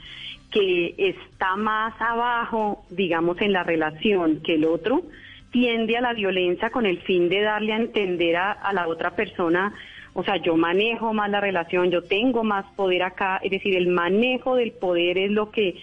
[0.51, 5.03] que está más abajo, digamos, en la relación que el otro,
[5.51, 9.17] tiende a la violencia con el fin de darle a entender a, a la otra
[9.17, 9.75] persona,
[10.13, 13.89] o sea, yo manejo más la relación, yo tengo más poder acá, es decir, el
[13.89, 15.75] manejo del poder es lo que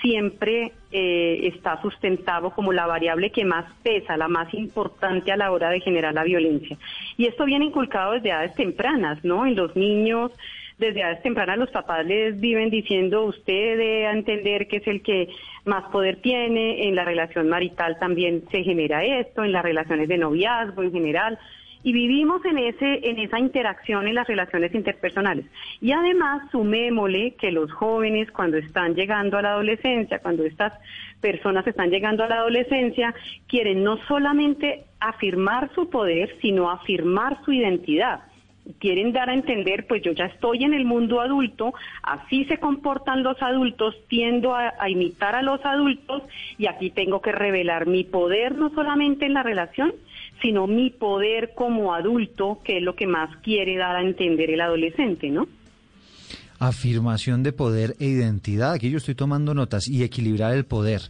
[0.00, 5.52] siempre eh, está sustentado como la variable que más pesa, la más importante a la
[5.52, 6.76] hora de generar la violencia.
[7.16, 9.46] Y esto viene inculcado desde edades tempranas, ¿no?
[9.46, 10.32] En los niños,
[10.78, 15.28] desde edades tempranas los papás les viven diciendo usted debe entender que es el que
[15.64, 20.18] más poder tiene, en la relación marital también se genera esto, en las relaciones de
[20.18, 21.38] noviazgo en general,
[21.82, 25.46] y vivimos en ese en esa interacción en las relaciones interpersonales.
[25.80, 30.72] Y además sumémosle que los jóvenes cuando están llegando a la adolescencia, cuando estas
[31.20, 33.14] personas están llegando a la adolescencia,
[33.46, 38.20] quieren no solamente afirmar su poder, sino afirmar su identidad
[38.78, 43.22] quieren dar a entender, pues yo ya estoy en el mundo adulto, así se comportan
[43.22, 46.22] los adultos, tiendo a, a, imitar a los adultos
[46.58, 49.92] y aquí tengo que revelar mi poder no solamente en la relación,
[50.42, 54.60] sino mi poder como adulto, que es lo que más quiere dar a entender el
[54.60, 55.48] adolescente, ¿no?
[56.58, 58.72] Afirmación de poder e identidad.
[58.72, 61.02] Aquí yo estoy tomando notas y equilibrar el poder,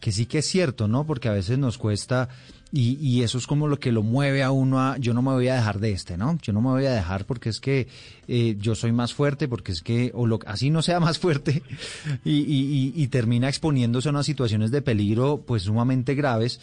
[0.00, 1.06] que sí que es cierto, ¿no?
[1.06, 2.28] Porque a veces nos cuesta
[2.74, 5.30] y, y, eso es como lo que lo mueve a uno a, yo no me
[5.32, 6.38] voy a dejar de este, ¿no?
[6.40, 7.86] Yo no me voy a dejar porque es que
[8.28, 11.62] eh, yo soy más fuerte, porque es que, o lo, así no sea más fuerte,
[12.24, 16.60] y, y, y termina exponiéndose a unas situaciones de peligro pues sumamente graves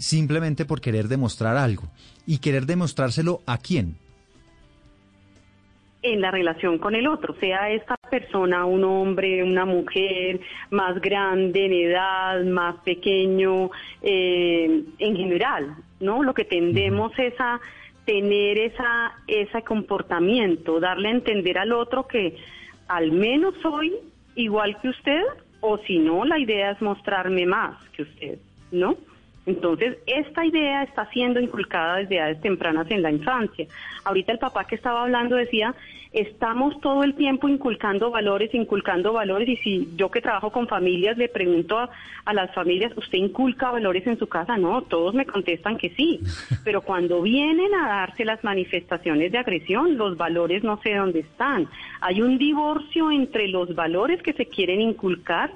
[0.00, 1.84] simplemente por querer demostrar algo.
[2.26, 3.96] ¿Y querer demostrárselo a quién?
[6.02, 11.66] en la relación con el otro, sea esta persona un hombre, una mujer, más grande
[11.66, 13.70] en edad, más pequeño,
[14.02, 16.22] eh, en general, ¿no?
[16.22, 17.60] Lo que tendemos es a
[18.06, 22.36] tener esa, ese comportamiento, darle a entender al otro que
[22.88, 23.92] al menos soy
[24.36, 25.22] igual que usted,
[25.60, 28.38] o si no, la idea es mostrarme más que usted,
[28.72, 28.96] ¿no?
[29.46, 33.66] Entonces, esta idea está siendo inculcada desde edades tempranas en la infancia.
[34.04, 35.74] Ahorita el papá que estaba hablando decía,
[36.12, 41.16] estamos todo el tiempo inculcando valores, inculcando valores, y si yo que trabajo con familias
[41.16, 41.88] le pregunto a,
[42.24, 44.58] a las familias, ¿usted inculca valores en su casa?
[44.58, 46.20] No, todos me contestan que sí,
[46.64, 51.66] pero cuando vienen a darse las manifestaciones de agresión, los valores no sé dónde están.
[52.02, 55.50] Hay un divorcio entre los valores que se quieren inculcar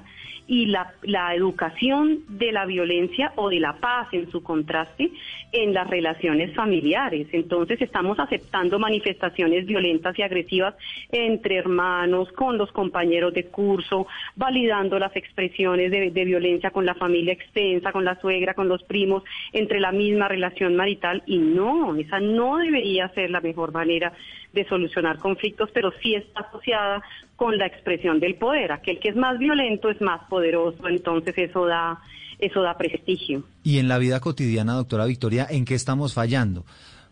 [0.47, 5.11] y la, la, educación de la violencia o de la paz en su contraste
[5.51, 7.27] en las relaciones familiares.
[7.31, 10.75] Entonces estamos aceptando manifestaciones violentas y agresivas
[11.11, 16.95] entre hermanos, con los compañeros de curso, validando las expresiones de, de violencia con la
[16.95, 21.95] familia extensa, con la suegra, con los primos, entre la misma relación marital y no,
[21.95, 24.13] esa no debería ser la mejor manera
[24.55, 27.03] de solucionar conflictos, pero sí está asociada
[27.35, 28.71] con la expresión del poder.
[28.71, 31.99] Aquel que es más violento es más poderoso, entonces eso da,
[32.39, 33.43] eso da prestigio.
[33.63, 36.65] Y en la vida cotidiana, doctora Victoria, ¿en qué estamos fallando?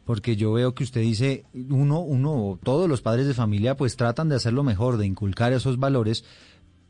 [0.06, 4.30] Porque yo veo que usted dice, uno, uno, todos los padres de familia pues tratan
[4.30, 6.26] de hacer lo mejor, de inculcar esos valores,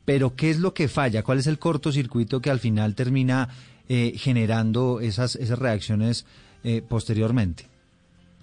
[0.05, 1.23] pero ¿qué es lo que falla?
[1.23, 3.49] ¿Cuál es el cortocircuito que al final termina
[3.89, 6.25] eh, generando esas, esas reacciones
[6.63, 7.72] eh, posteriormente?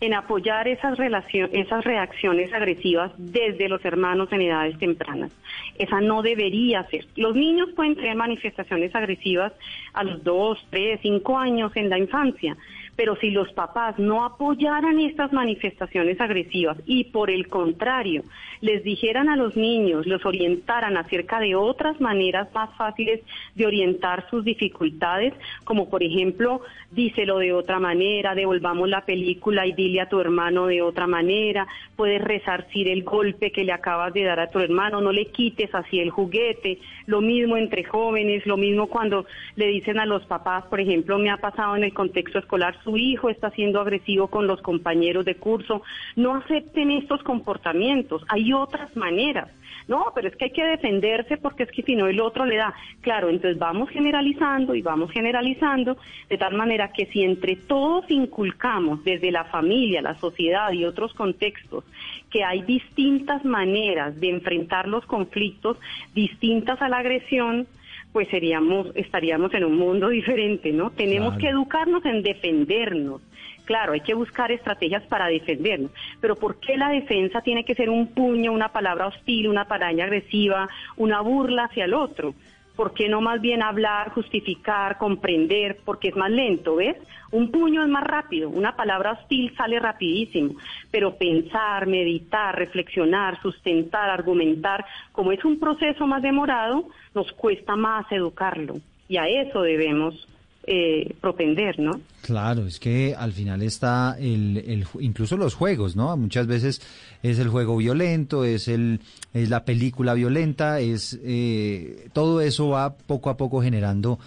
[0.00, 5.30] En apoyar esas, esas reacciones agresivas desde los hermanos en edades tempranas.
[5.78, 7.06] Esa no debería ser.
[7.16, 9.52] Los niños pueden tener manifestaciones agresivas
[9.92, 12.56] a los dos, tres, cinco años en la infancia,
[13.00, 18.24] pero si los papás no apoyaran estas manifestaciones agresivas y por el contrario
[18.60, 23.22] les dijeran a los niños, los orientaran acerca de otras maneras más fáciles
[23.54, 25.32] de orientar sus dificultades,
[25.64, 26.60] como por ejemplo,
[26.90, 31.66] díselo de otra manera, devolvamos la película y dile a tu hermano de otra manera,
[31.96, 35.74] puedes resarcir el golpe que le acabas de dar a tu hermano, no le quites
[35.74, 39.24] así el juguete, lo mismo entre jóvenes, lo mismo cuando
[39.56, 42.96] le dicen a los papás, por ejemplo, me ha pasado en el contexto escolar, su
[42.96, 45.82] hijo está siendo agresivo con los compañeros de curso,
[46.16, 49.48] no acepten estos comportamientos, hay otras maneras.
[49.86, 52.56] No, pero es que hay que defenderse porque es que si no el otro le
[52.56, 52.74] da.
[53.00, 55.96] Claro, entonces vamos generalizando y vamos generalizando
[56.28, 61.12] de tal manera que si entre todos inculcamos desde la familia, la sociedad y otros
[61.14, 61.84] contextos
[62.30, 65.76] que hay distintas maneras de enfrentar los conflictos,
[66.14, 67.66] distintas a la agresión,
[68.12, 70.90] pues seríamos, estaríamos en un mundo diferente, ¿no?
[70.90, 73.22] Tenemos que educarnos en defendernos.
[73.64, 77.88] Claro, hay que buscar estrategias para defendernos, pero ¿por qué la defensa tiene que ser
[77.88, 82.34] un puño, una palabra hostil, una paraña agresiva, una burla hacia el otro?
[82.80, 85.80] ¿Por qué no más bien hablar, justificar, comprender?
[85.84, 86.96] Porque es más lento, ¿ves?
[87.30, 90.54] Un puño es más rápido, una palabra hostil sale rapidísimo,
[90.90, 98.10] pero pensar, meditar, reflexionar, sustentar, argumentar, como es un proceso más demorado, nos cuesta más
[98.12, 98.76] educarlo
[99.10, 100.26] y a eso debemos
[100.66, 102.00] eh, propender, ¿no?
[102.22, 106.14] Claro, es que al final está el, el, incluso los juegos, ¿no?
[106.16, 106.82] Muchas veces
[107.22, 109.00] es el juego violento, es el
[109.32, 114.18] es la película violenta, es eh, todo eso va poco a poco generando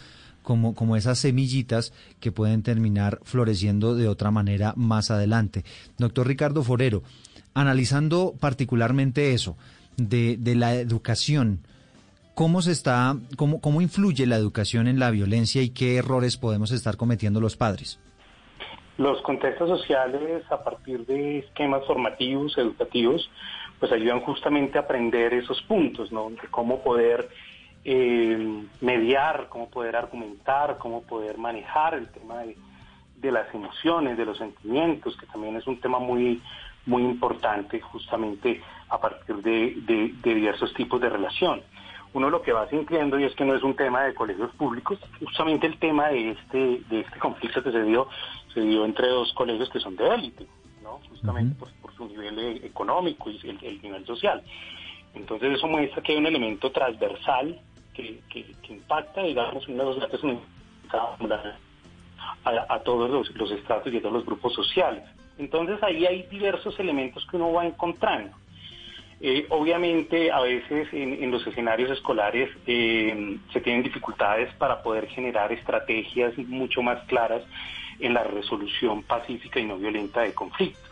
[0.42, 5.64] como, como esas semillitas que pueden terminar floreciendo de otra manera más adelante.
[5.98, 7.04] Doctor Ricardo Forero,
[7.54, 9.56] analizando particularmente eso
[9.98, 11.60] de, de la educación,
[12.36, 16.72] ¿Cómo se está, cómo, cómo influye la educación en la violencia y qué errores podemos
[16.72, 18.00] estar cometiendo los padres?
[18.98, 23.30] Los contextos sociales a partir de esquemas formativos, educativos,
[23.80, 26.30] pues ayudan justamente a aprender esos puntos, ¿no?
[26.30, 27.30] De cómo poder
[27.86, 34.38] eh, mediar, cómo poder argumentar, cómo poder manejar el tema de, las emociones, de los
[34.38, 36.42] sentimientos, que también es un tema muy,
[36.86, 41.62] muy importante justamente a partir de, diversos tipos de relación.
[42.14, 45.00] Uno lo que va sintiendo, y es que no es un tema de colegios públicos,
[45.20, 48.08] justamente el tema de este, de este conflicto que se dio,
[48.54, 50.46] se dio entre dos colegios que son de élite,
[50.84, 51.00] ¿no?
[51.10, 54.44] justamente por, su nivel económico y el nivel social.
[55.14, 57.60] Entonces eso muestra que hay un elemento transversal
[57.94, 58.22] que,
[58.70, 60.22] impacta, digamos, uno de los datos
[62.44, 65.04] a, a todos los, los estratos y a todos los grupos sociales.
[65.38, 68.36] Entonces ahí hay diversos elementos que uno va encontrando.
[69.26, 75.50] Eh, obviamente a veces en, los escenarios escolares eh, se tienen dificultades para poder generar
[75.54, 77.42] estrategias mucho más claras
[78.02, 80.84] en la resolución pacífica y no violenta de conflictos.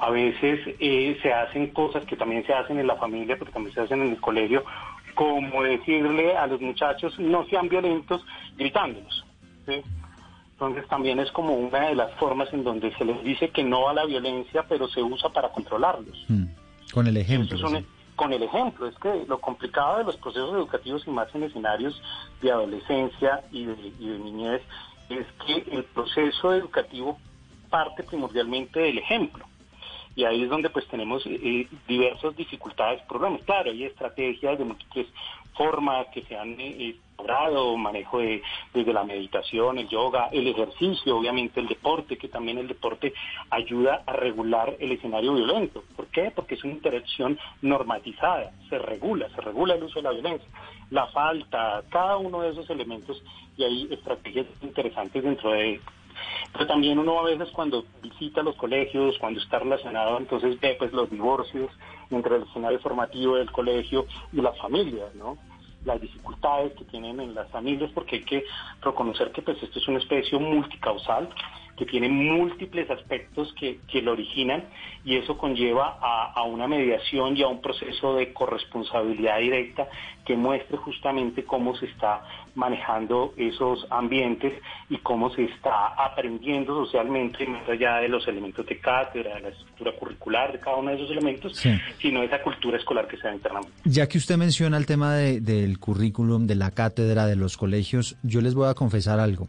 [0.00, 3.74] A veces eh, se hacen cosas que también se hacen en la familia, pero también
[3.76, 4.64] se hacen en el colegio,
[5.14, 8.26] como decirle a los muchachos no sean violentos
[8.56, 9.24] gritándolos.
[10.50, 13.88] Entonces también es como una de las formas en donde se les dice que no
[13.88, 16.24] a la violencia, pero se usa para controlarlos.
[16.26, 16.46] Mm,
[16.92, 17.58] con el ejemplo.
[18.16, 22.00] con el ejemplo, es que lo complicado de los procesos educativos y más en escenarios
[22.42, 24.62] de adolescencia y de, y de niñez
[25.08, 27.18] es que el proceso educativo
[27.70, 29.44] parte primordialmente del ejemplo
[30.18, 33.40] y ahí es donde pues tenemos eh, eh, diversas dificultades, problemas.
[33.42, 35.06] Claro, hay estrategias de múltiples
[35.56, 38.42] formas que se han eh, logrado, manejo de,
[38.72, 43.12] desde la meditación, el yoga, el ejercicio, obviamente el deporte, que también el deporte
[43.50, 45.82] ayuda a regular el escenario violento.
[45.96, 46.30] ¿Por qué?
[46.34, 50.48] Porque es una interacción normatizada, se regula, se regula el uso de la violencia,
[50.90, 53.22] la falta, cada uno de esos elementos
[53.56, 55.80] y hay estrategias interesantes dentro de
[56.52, 60.92] pero también uno a veces cuando visita los colegios, cuando está relacionado, entonces ve pues
[60.92, 61.70] los divorcios
[62.10, 65.38] entre el escenario formativo del colegio y las familias, ¿no?
[65.84, 68.44] Las dificultades que tienen en las familias, porque hay que
[68.82, 71.28] reconocer que pues esto es una especie multicausal
[71.78, 74.64] que tiene múltiples aspectos que, que lo originan
[75.04, 79.88] y eso conlleva a, una mediación y a un proceso de corresponsabilidad directa
[80.26, 82.22] que muestre justamente cómo se está
[82.54, 84.52] manejando esos ambientes
[84.90, 89.48] y cómo se está aprendiendo socialmente, más allá de los elementos de cátedra, de la
[89.48, 91.62] estructura curricular de cada uno de esos elementos,
[92.00, 93.72] sino esa cultura escolar que se da internamente.
[93.84, 98.40] Ya que usted menciona el tema del currículum, de la cátedra, de los colegios, yo
[98.40, 99.48] les voy a confesar algo.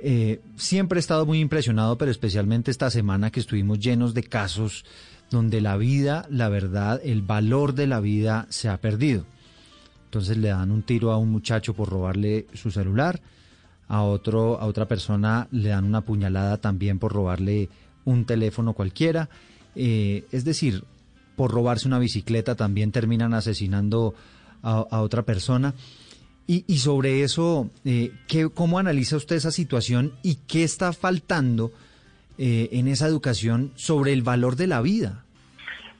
[0.00, 4.84] Eh, siempre he estado muy impresionado, pero especialmente esta semana que estuvimos llenos de casos
[5.30, 9.26] donde la vida, la verdad, el valor de la vida se ha perdido.
[10.04, 13.20] Entonces le dan un tiro a un muchacho por robarle su celular,
[13.88, 17.68] a otro, a otra persona le dan una puñalada también por robarle
[18.04, 19.28] un teléfono cualquiera.
[19.74, 20.84] Eh, es decir,
[21.36, 24.14] por robarse una bicicleta también terminan asesinando
[24.60, 25.72] a otra persona.
[26.50, 31.72] Y, sobre eso, eh, ¿qué, ¿cómo analiza usted esa situación y qué está faltando
[32.38, 35.26] eh, en esa educación sobre el valor de la vida?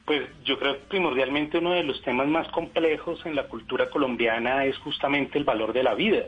[0.05, 4.65] Pues yo creo que primordialmente uno de los temas más complejos en la cultura colombiana
[4.65, 6.23] es justamente el valor de la vida,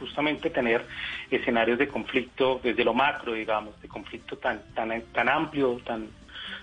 [0.00, 0.84] justamente tener
[1.30, 6.08] escenarios de conflicto desde lo macro, digamos, de conflicto tan tan tan amplio, tan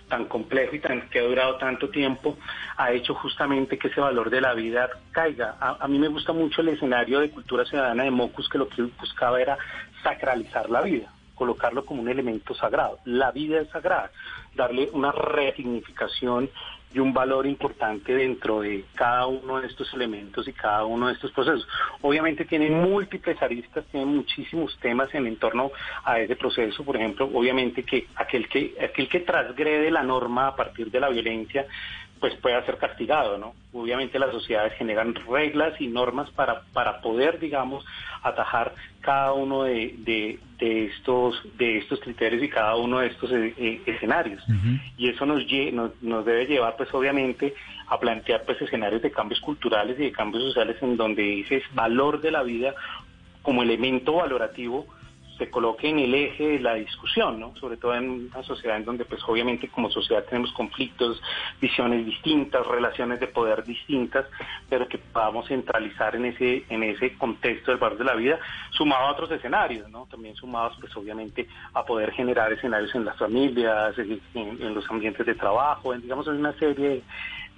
[0.07, 2.38] tan complejo y tan que ha durado tanto tiempo
[2.77, 5.55] ha hecho justamente que ese valor de la vida caiga.
[5.59, 8.83] A, mí me gusta mucho el escenario de cultura ciudadana de Mocus que lo que
[8.83, 9.57] buscaba era
[10.03, 12.97] sacralizar la vida colocarlo como un elemento sagrado.
[13.05, 14.09] La vida es sagrada,
[14.55, 16.49] darle una resignificación
[16.93, 21.13] y un valor importante dentro de cada uno de estos elementos y cada uno de
[21.13, 21.67] estos procesos.
[22.01, 25.71] Obviamente tienen múltiples aristas, tienen muchísimos temas en torno
[26.03, 30.55] a ese proceso, por ejemplo, obviamente que aquel que aquel que transgrede la norma a
[30.55, 31.65] partir de la violencia
[32.20, 33.53] pues pueda ser castigado, ¿no?
[33.74, 37.86] Obviamente las sociedades generan reglas y normas para, para poder, digamos,
[38.24, 39.95] atajar cada uno de,
[40.59, 44.43] de, estos de estos criterios y cada uno de estos eh, eh, escenarios.
[44.97, 45.43] Y eso nos,
[45.74, 47.53] nos, nos debe llevar, pues obviamente,
[47.88, 52.22] a plantear pues escenarios de cambios culturales y de cambios sociales en donde ese valor
[52.22, 52.74] de la vida
[53.41, 54.86] como elemento valorativo
[55.38, 57.55] se coloque en el eje de la discusión, ¿no?
[57.55, 61.21] Sobre todo en una sociedad en donde, pues, obviamente, como sociedad tenemos conflictos,
[61.61, 64.25] visiones distintas, relaciones de poder distintas,
[64.69, 68.39] pero que podamos centralizar en ese en ese contexto del valor de la vida,
[68.71, 70.07] sumado a otros escenarios, ¿no?
[70.09, 75.35] También sumados, pues, obviamente, a poder generar escenarios en las familias, en, los ambientes de
[75.35, 77.03] trabajo, en, digamos, en una serie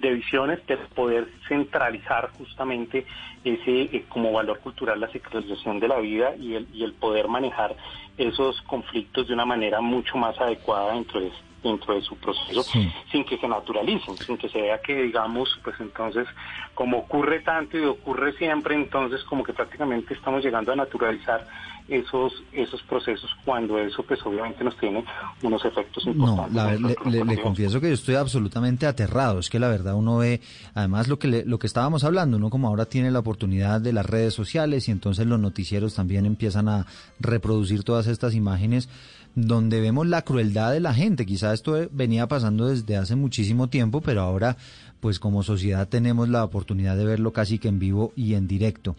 [0.00, 3.06] de visiones, de poder centralizar justamente
[3.44, 7.28] ese eh, como valor cultural la sectorización de la vida y el, y el poder
[7.28, 7.76] manejar
[8.16, 11.30] esos conflictos de una manera mucho más adecuada dentro de
[11.62, 12.62] dentro de su proceso
[13.10, 16.26] sin que se naturalicen, sin que se vea que digamos, pues entonces
[16.74, 21.46] como ocurre tanto y ocurre siempre, entonces como que prácticamente estamos llegando a naturalizar
[21.90, 25.04] esos esos procesos cuando eso pues obviamente nos tiene
[25.42, 26.80] unos efectos importantes.
[26.80, 30.40] No, le, confieso que yo estoy absolutamente aterrado, es que la verdad uno ve,
[30.74, 34.06] además lo que lo que estábamos hablando, uno como ahora tiene la oportunidad de las
[34.06, 36.86] redes sociales y entonces los noticieros también empiezan a
[37.18, 38.88] reproducir todas estas imágenes
[39.34, 41.26] donde vemos la crueldad de la gente.
[41.26, 44.56] Quizá esto venía pasando desde hace muchísimo tiempo, pero ahora
[45.00, 48.96] pues como sociedad tenemos la oportunidad de verlo casi que en vivo y en directo.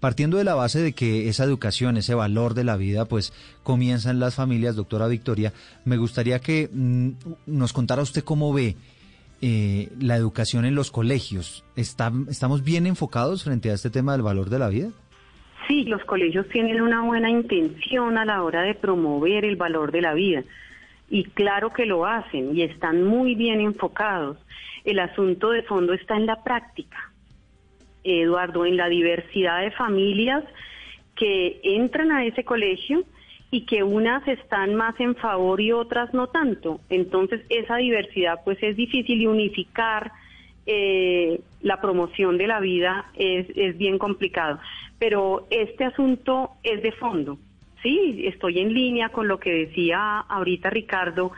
[0.00, 3.32] Partiendo de la base de que esa educación, ese valor de la vida, pues
[3.62, 5.52] comienza en las familias, doctora Victoria,
[5.84, 7.10] me gustaría que mm,
[7.46, 8.76] nos contara usted cómo ve
[9.44, 11.64] eh, la educación en los colegios.
[11.74, 14.90] ¿Estamos bien enfocados frente a este tema del valor de la vida?
[15.66, 20.00] Sí, los colegios tienen una buena intención a la hora de promover el valor de
[20.00, 20.42] la vida.
[21.10, 24.38] Y claro que lo hacen y están muy bien enfocados.
[24.84, 27.12] El asunto de fondo está en la práctica.
[28.04, 30.44] Eduardo, en la diversidad de familias
[31.16, 33.04] que entran a ese colegio
[33.50, 36.80] y que unas están más en favor y otras no tanto.
[36.88, 40.10] Entonces esa diversidad pues es difícil unificar
[40.64, 44.58] eh, la promoción de la vida es, es bien complicado.
[44.98, 47.38] Pero este asunto es de fondo.
[47.82, 51.32] Sí, estoy en línea con lo que decía ahorita Ricardo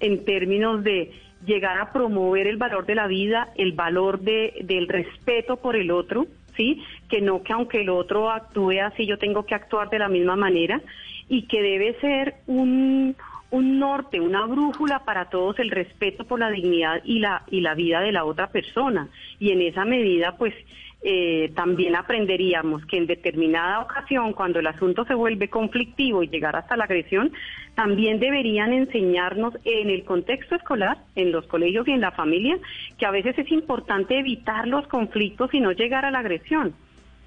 [0.00, 1.12] en términos de
[1.44, 5.90] llegar a promover el valor de la vida, el valor de, del respeto por el
[5.90, 6.26] otro,
[6.56, 6.82] ¿sí?
[7.08, 10.36] Que no que aunque el otro actúe así, yo tengo que actuar de la misma
[10.36, 10.80] manera
[11.28, 13.16] y que debe ser un,
[13.50, 17.74] un norte, una brújula para todos el respeto por la dignidad y la y la
[17.74, 20.54] vida de la otra persona y en esa medida pues
[21.02, 26.56] eh, también aprenderíamos que en determinada ocasión cuando el asunto se vuelve conflictivo y llegar
[26.56, 27.32] hasta la agresión
[27.74, 32.58] también deberían enseñarnos en el contexto escolar en los colegios y en la familia
[32.98, 36.74] que a veces es importante evitar los conflictos y no llegar a la agresión.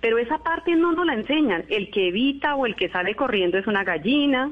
[0.01, 1.63] Pero esa parte no nos la enseñan.
[1.69, 4.51] El que evita o el que sale corriendo es una gallina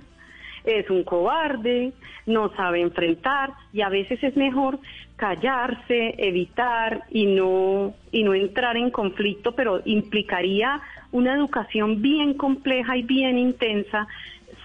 [0.63, 1.93] es un cobarde,
[2.25, 4.79] no sabe enfrentar y a veces es mejor
[5.21, 12.97] callarse, evitar y no y no entrar en conflicto, pero implicaría una educación bien compleja
[12.97, 14.07] y bien intensa,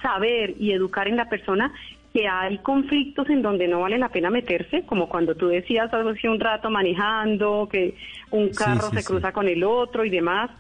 [0.00, 1.74] saber y educar en la persona
[2.14, 6.26] que hay conflictos en donde no vale la pena meterse, como cuando tú decías hace
[6.26, 7.94] un rato manejando, que
[8.30, 10.50] un carro se cruza con el otro y demás.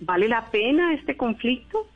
[0.00, 1.86] ¿Vale la pena este conflicto?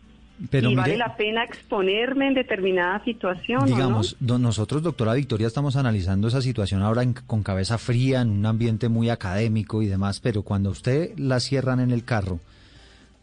[0.50, 3.66] Pero y vale la pena exponerme en determinada situación.
[3.66, 8.88] Digamos, nosotros, doctora Victoria, estamos analizando esa situación ahora con cabeza fría, en un ambiente
[8.88, 12.40] muy académico y demás, pero cuando usted la cierran en el carro,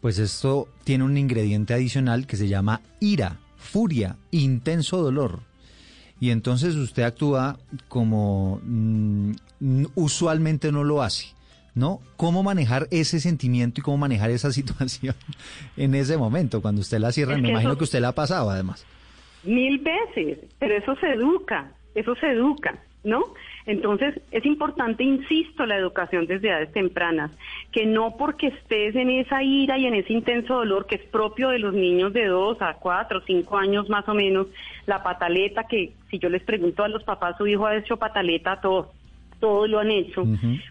[0.00, 5.40] pues esto tiene un ingrediente adicional que se llama ira, furia, intenso dolor.
[6.18, 7.58] Y entonces usted actúa
[7.88, 9.32] como mm,
[9.96, 11.26] usualmente no lo hace.
[11.74, 12.00] ¿No?
[12.16, 15.14] ¿Cómo manejar ese sentimiento y cómo manejar esa situación
[15.76, 16.60] en ese momento?
[16.62, 18.86] Cuando usted la cierra, me imagino que usted la ha pasado además.
[19.44, 23.34] Mil veces, pero eso se educa, eso se educa, ¿no?
[23.66, 27.32] Entonces, es importante, insisto, la educación desde edades tempranas,
[27.72, 31.48] que no porque estés en esa ira y en ese intenso dolor que es propio
[31.48, 34.46] de los niños de dos a cuatro, cinco años más o menos,
[34.86, 38.52] la pataleta, que si yo les pregunto a los papás, su hijo ha hecho pataleta
[38.52, 38.88] a todos
[39.42, 40.24] todos lo han hecho,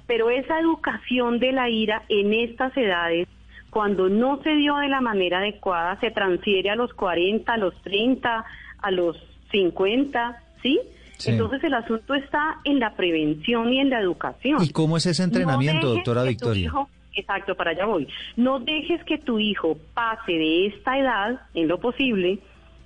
[0.07, 3.27] pero esa educación de la ira en estas edades,
[3.69, 7.75] cuando no se dio de la manera adecuada, se transfiere a los 40, a los
[7.81, 8.45] 30,
[8.81, 9.17] a los
[9.51, 10.79] 50, ¿sí?
[11.25, 14.63] Entonces el asunto está en la prevención y en la educación.
[14.63, 16.71] ¿Y cómo es ese entrenamiento, doctora Victoria?
[17.13, 18.07] exacto, para allá voy.
[18.37, 22.39] No dejes que tu hijo pase de esta edad, en lo posible,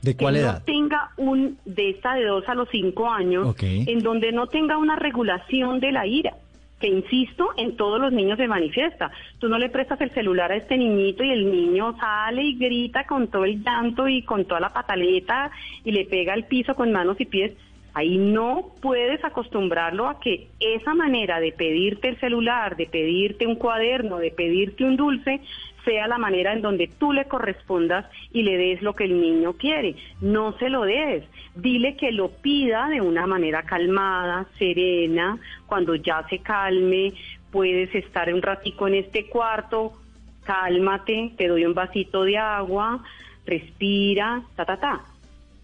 [0.05, 0.59] ¿De cuál que edad?
[0.59, 4.77] no tenga un, de esta de dos a los cinco años, en donde no tenga
[4.77, 6.33] una regulación de la ira
[6.79, 9.09] que insisto, en todos los niños se manifiesta.
[9.39, 13.05] Tú no le prestas el celular a este niñito y el niño sale y grita
[13.05, 15.51] con todo el llanto y con toda la pataleta
[15.85, 17.53] y le pega al piso con manos y pies.
[17.93, 23.55] Ahí no puedes acostumbrarlo a que esa manera de pedirte el celular, de pedirte un
[23.55, 25.39] cuaderno, de pedirte un dulce,
[25.85, 29.53] sea la manera en donde tú le correspondas y le des lo que el niño
[29.53, 29.95] quiere.
[30.19, 31.23] No se lo des.
[31.55, 35.37] Dile que lo pida de una manera calmada, serena.
[35.67, 37.13] Cuando ya se calme,
[37.51, 39.93] puedes estar un ratico en este cuarto,
[40.43, 43.01] cálmate, te doy un vasito de agua,
[43.45, 45.05] respira, ta, ta, ta.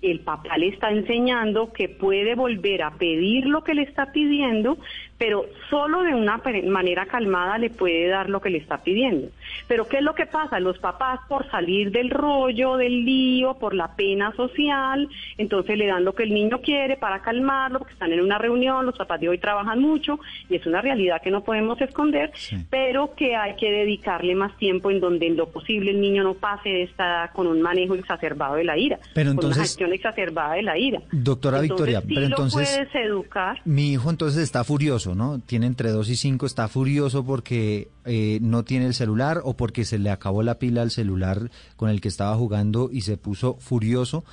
[0.02, 4.78] el papá le está enseñando que puede volver a pedir lo que le está pidiendo,
[5.22, 9.28] pero solo de una manera calmada le puede dar lo que le está pidiendo.
[9.68, 10.60] Pero ¿qué es lo que pasa?
[10.60, 15.08] Los papás por salir del rollo, del lío, por la pena social,
[15.38, 18.84] entonces le dan lo que el niño quiere para calmarlo, porque están en una reunión,
[18.84, 20.20] los papás de hoy trabajan mucho
[20.50, 22.32] y es una realidad que no podemos esconder,
[22.72, 26.34] pero que hay que dedicarle más tiempo en donde en lo posible el niño no
[26.34, 29.94] pase de esta con un manejo exacerbado de la ira, pero entonces, con una gestión
[29.94, 31.00] exacerbada de la ira.
[31.12, 33.62] Doctora Victoria, pero entonces puedes educar.
[33.66, 35.40] Mi hijo entonces está furioso ¿no?
[35.40, 39.86] Tiene entre 2 y 5, está furioso porque eh, no tiene el celular o porque
[39.86, 43.56] se le acabó la pila al celular con el que estaba jugando y se puso
[43.56, 44.24] furioso.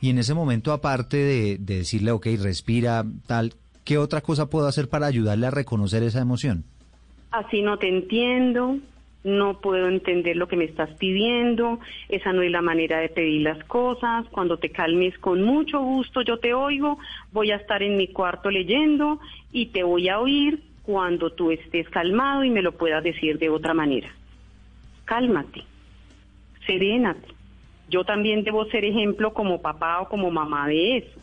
[0.00, 4.66] Y en ese momento, aparte de, de decirle, ok, respira, tal, ¿qué otra cosa puedo
[4.66, 6.64] hacer para ayudarle a reconocer esa emoción?
[7.30, 8.78] Así no te entiendo,
[9.24, 13.42] no puedo entender lo que me estás pidiendo, esa no es la manera de pedir
[13.42, 16.98] las cosas, cuando te calmes con mucho gusto yo te oigo,
[17.32, 19.20] voy a estar en mi cuarto leyendo
[19.52, 23.50] y te voy a oír cuando tú estés calmado y me lo puedas decir de
[23.50, 24.08] otra manera.
[25.04, 25.64] Cálmate,
[26.66, 27.28] serénate.
[27.88, 31.20] Yo también debo ser ejemplo como papá o como mamá de eso.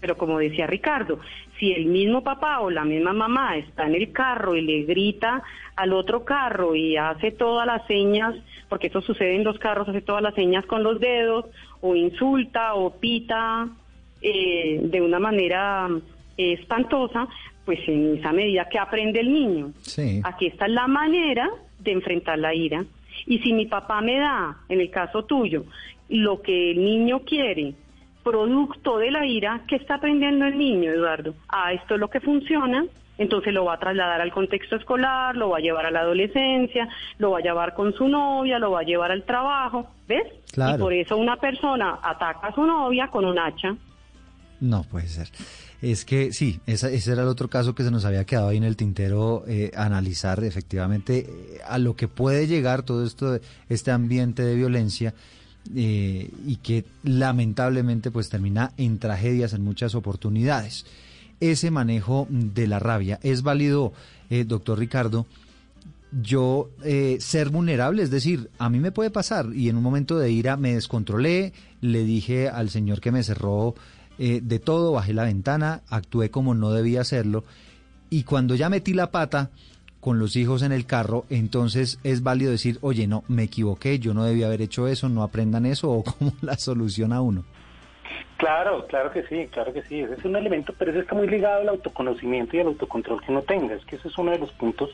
[0.00, 1.20] Pero como decía Ricardo,
[1.58, 5.42] si el mismo papá o la misma mamá está en el carro y le grita
[5.76, 8.34] al otro carro y hace todas las señas,
[8.68, 11.46] porque eso sucede en los carros, hace todas las señas con los dedos,
[11.80, 13.68] o insulta o pita
[14.20, 15.88] eh, de una manera
[16.36, 17.28] eh, espantosa,
[17.64, 19.72] pues en esa medida que aprende el niño.
[20.24, 21.48] Aquí está la manera
[21.78, 22.84] de enfrentar la ira.
[23.26, 25.64] Y si mi papá me da, en el caso tuyo,
[26.08, 27.74] lo que el niño quiere,
[28.22, 31.34] producto de la ira, ¿qué está aprendiendo el niño, Eduardo?
[31.48, 32.84] Ah, esto es lo que funciona,
[33.18, 36.88] entonces lo va a trasladar al contexto escolar, lo va a llevar a la adolescencia,
[37.18, 40.24] lo va a llevar con su novia, lo va a llevar al trabajo, ¿ves?
[40.56, 43.74] Y por eso una persona ataca a su novia con un hacha.
[44.60, 45.28] No puede ser.
[45.82, 48.64] Es que sí, ese era el otro caso que se nos había quedado ahí en
[48.64, 54.44] el tintero, eh, analizar efectivamente eh, a lo que puede llegar todo esto, este ambiente
[54.44, 55.12] de violencia
[55.74, 60.86] eh, y que lamentablemente pues termina en tragedias en muchas oportunidades.
[61.40, 63.92] Ese manejo de la rabia es válido,
[64.28, 65.26] eh, doctor Ricardo,
[66.20, 70.18] yo eh, ser vulnerable, es decir, a mí me puede pasar y en un momento
[70.18, 73.74] de ira me descontrolé, le dije al señor que me cerró
[74.18, 77.44] de todo, bajé la ventana, actué como no debía hacerlo
[78.10, 79.50] y cuando ya metí la pata,
[80.02, 84.14] con los hijos en el carro, entonces es válido decir, oye, no, me equivoqué, yo
[84.14, 87.44] no debía haber hecho eso, no aprendan eso, o cómo la soluciona uno.
[88.36, 91.28] Claro, claro que sí, claro que sí, ese es un elemento, pero eso está muy
[91.28, 94.40] ligado al autoconocimiento y al autocontrol que uno tenga, es que ese es uno de
[94.40, 94.90] los puntos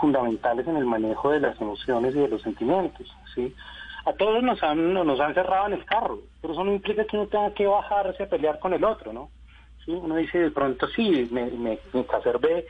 [0.00, 3.52] fundamentales en el manejo de las emociones y de los sentimientos, ¿sí?
[4.08, 7.16] A todos nos han, nos han cerrado en el carro, pero eso no implica que
[7.16, 9.28] uno tenga que bajarse a pelear con el otro, ¿no?
[9.84, 9.90] ¿Sí?
[9.92, 12.66] Uno dice de pronto, sí, me, me, me exacerbé,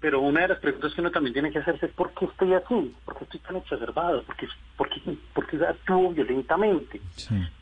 [0.00, 2.54] pero una de las preguntas que uno también tiene que hacerse es ¿por qué estoy
[2.54, 2.94] así?
[3.04, 4.22] ¿Por qué estoy tan exacerbado?
[4.22, 5.00] ¿Por qué, por qué,
[5.34, 7.02] por qué actúo violentamente?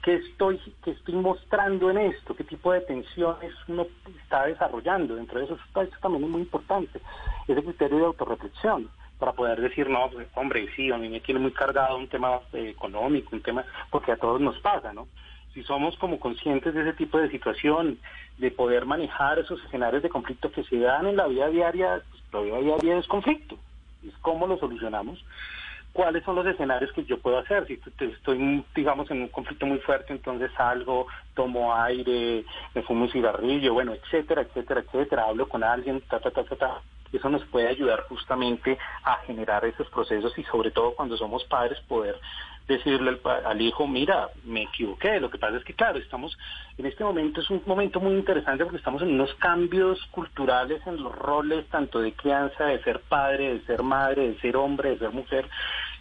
[0.04, 2.36] ¿Qué, estoy, ¿Qué estoy mostrando en esto?
[2.36, 3.88] ¿Qué tipo de tensiones uno
[4.22, 5.16] está desarrollando?
[5.16, 7.00] Dentro de eso, esto también es muy importante,
[7.48, 8.88] ese criterio de autorreflexión
[9.18, 12.40] para poder decir, no, pues, hombre, sí, a mí me tiene muy cargado un tema
[12.52, 15.08] eh, económico, un tema, porque a todos nos pasa, ¿no?
[15.54, 17.98] Si somos como conscientes de ese tipo de situación,
[18.36, 22.58] de poder manejar esos escenarios de conflicto que se dan en la vida diaria, todavía
[22.58, 23.56] día a día es conflicto,
[24.06, 25.24] es cómo lo solucionamos,
[25.96, 27.66] cuáles son los escenarios que yo puedo hacer.
[27.66, 32.44] Si estoy, digamos, en un conflicto muy fuerte, entonces salgo, tomo aire,
[32.74, 36.56] me fumo un cigarrillo, bueno, etcétera, etcétera, etcétera, hablo con alguien, ta, ta, ta, ta,
[36.56, 36.82] ta.
[37.16, 41.78] Eso nos puede ayudar justamente a generar esos procesos y sobre todo cuando somos padres
[41.88, 42.20] poder
[42.68, 45.20] decirle al, hijo, mira, me equivoqué.
[45.20, 46.36] Lo que pasa es que, claro, estamos
[46.78, 51.02] en este momento, es un momento muy interesante porque estamos en unos cambios culturales en
[51.02, 54.98] los roles, tanto de crianza, de ser padre, de ser madre, de ser hombre, de
[54.98, 55.48] ser mujer,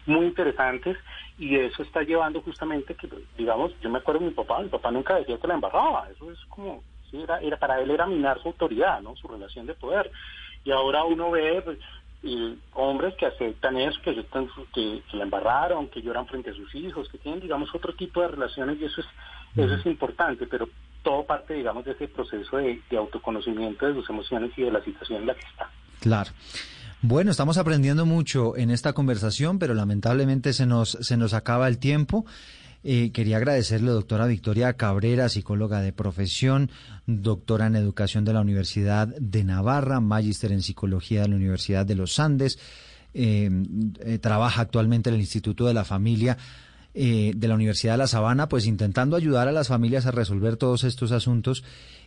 [0.05, 0.97] muy interesantes.
[1.37, 4.89] Y eso está llevando justamente que, digamos, yo me acuerdo de mi papá, mi papá
[4.89, 6.07] nunca decía que la embarraba.
[6.09, 9.15] Eso es como, sí, era, era para él era minar su autoridad, ¿no?
[9.15, 10.09] Su relación de poder.
[10.65, 11.77] Y ahora uno ve, pues,
[12.73, 17.07] hombres que aceptan eso, que aceptan que, la embarraron, que lloran frente a sus hijos,
[17.09, 19.07] que tienen, digamos, otro tipo de relaciones y eso es,
[19.55, 20.67] eso es importante, pero
[21.03, 24.83] todo parte, digamos, de ese proceso de, de autoconocimiento de sus emociones y de la
[24.83, 25.69] situación en la que está.
[26.01, 26.31] Claro.
[27.01, 31.77] Bueno, estamos aprendiendo mucho en esta conversación, pero lamentablemente se nos, se nos acaba el
[31.77, 32.25] tiempo.
[32.87, 36.69] Eh, quería agradecerle, doctora Victoria Cabrera, psicóloga de profesión,
[37.07, 41.95] doctora en educación de la Universidad de Navarra, magíster en psicología de la Universidad de
[41.95, 42.59] los Andes,
[43.15, 43.49] eh,
[44.01, 46.37] eh, trabaja actualmente en el Instituto de la Familia
[46.97, 50.55] eh, de la Universidad de La Sabana, pues intentando ayudar a las familias a resolver
[50.55, 51.61] todos estos asuntos.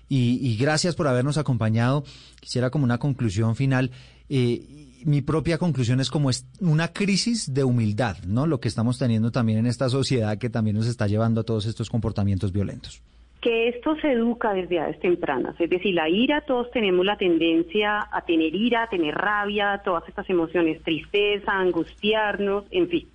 [0.09, 2.05] Y, gracias por habernos acompañado.
[2.41, 3.91] Quisiera como una conclusión final.
[4.31, 8.47] Eh, mi propia conclusión es como es una crisis de humildad, ¿no?
[8.47, 11.67] Lo que estamos teniendo también en esta sociedad que también nos está llevando a todos
[11.67, 13.03] estos comportamientos violentos
[13.41, 15.55] que esto se educa desde edades tempranas.
[15.61, 20.09] Es decir, la ira, todos tenemos la tendencia a tener ira, a tener rabia, todas
[20.09, 23.09] estas emociones, tristeza, angustiarnos, en fin.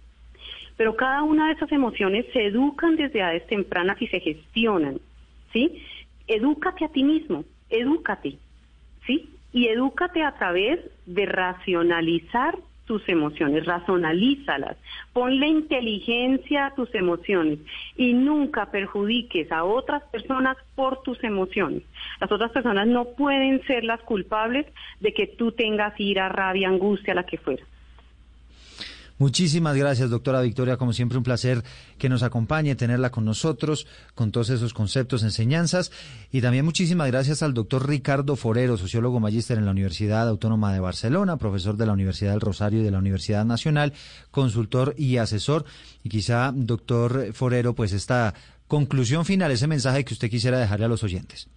[0.77, 4.99] Pero cada una de esas emociones se educan desde edades tempranas y se gestionan,
[5.51, 5.83] ¿sí?
[6.27, 8.37] Edúcate a ti mismo, edúcate,
[9.05, 9.29] ¿sí?
[9.53, 14.75] Y edúcate a través de racionalizar tus emociones, razonalízalas,
[15.13, 17.59] ponle inteligencia a tus emociones
[17.95, 21.83] y nunca perjudiques a otras personas por tus emociones.
[22.19, 24.65] Las otras personas no pueden ser las culpables
[24.99, 27.63] de que tú tengas ira, rabia, angustia, la que fuera.
[29.23, 30.75] Muchísimas gracias, doctora Victoria.
[30.75, 31.63] Como siempre, un placer
[31.97, 35.93] que nos acompañe, tenerla con nosotros, con todos esos conceptos, enseñanzas.
[36.29, 40.81] Y también muchísimas gracias al doctor Ricardo Forero, sociólogo magíster en la Universidad Autónoma de
[40.81, 43.93] Barcelona, profesor de la Universidad del Rosario y de la Universidad Nacional,
[44.29, 45.63] consultor y asesor.
[46.03, 48.33] Y quizá, doctor Forero, pues esta
[48.67, 51.49] conclusión final, ese mensaje que usted quisiera dejarle a los oyentes.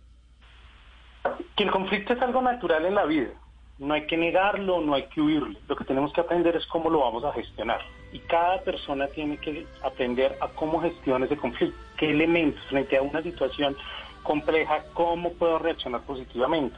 [1.57, 3.33] Que el conflicto es algo natural en la vida
[3.79, 5.59] no hay que negarlo, no hay que huirlo.
[5.69, 7.81] Lo que tenemos que aprender es cómo lo vamos a gestionar.
[8.13, 13.03] Y cada persona tiene que aprender a cómo gestiona ese conflicto, qué elementos frente a
[13.03, 13.77] una situación
[14.23, 16.77] compleja, cómo puedo reaccionar positivamente.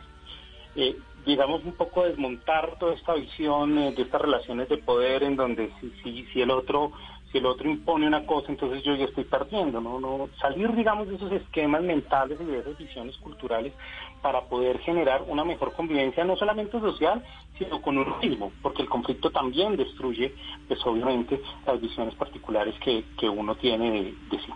[0.74, 5.36] Eh, digamos un poco desmontar toda esta visión eh, de estas relaciones de poder en
[5.36, 5.70] donde
[6.02, 6.92] si, el otro
[7.30, 10.00] si el otro impone una cosa, entonces yo ya estoy partiendo, ¿no?
[10.00, 13.74] no salir, digamos, de esos esquemas mentales y de esas visiones culturales
[14.22, 17.24] para poder generar una mejor convivencia, no solamente social,
[17.58, 20.34] sino con uno mismo, porque el conflicto también destruye,
[20.66, 24.52] pues obviamente, las visiones particulares que, que uno tiene de, de sí.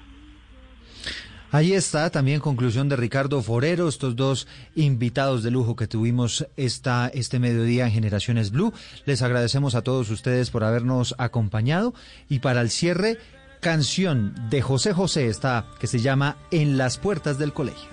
[1.52, 7.08] Ahí está también conclusión de Ricardo Forero, estos dos invitados de lujo que tuvimos esta,
[7.08, 8.72] este mediodía en Generaciones Blue.
[9.04, 11.92] Les agradecemos a todos ustedes por habernos acompañado
[12.30, 13.18] y para el cierre,
[13.60, 17.91] canción de José José está que se llama En las puertas del colegio.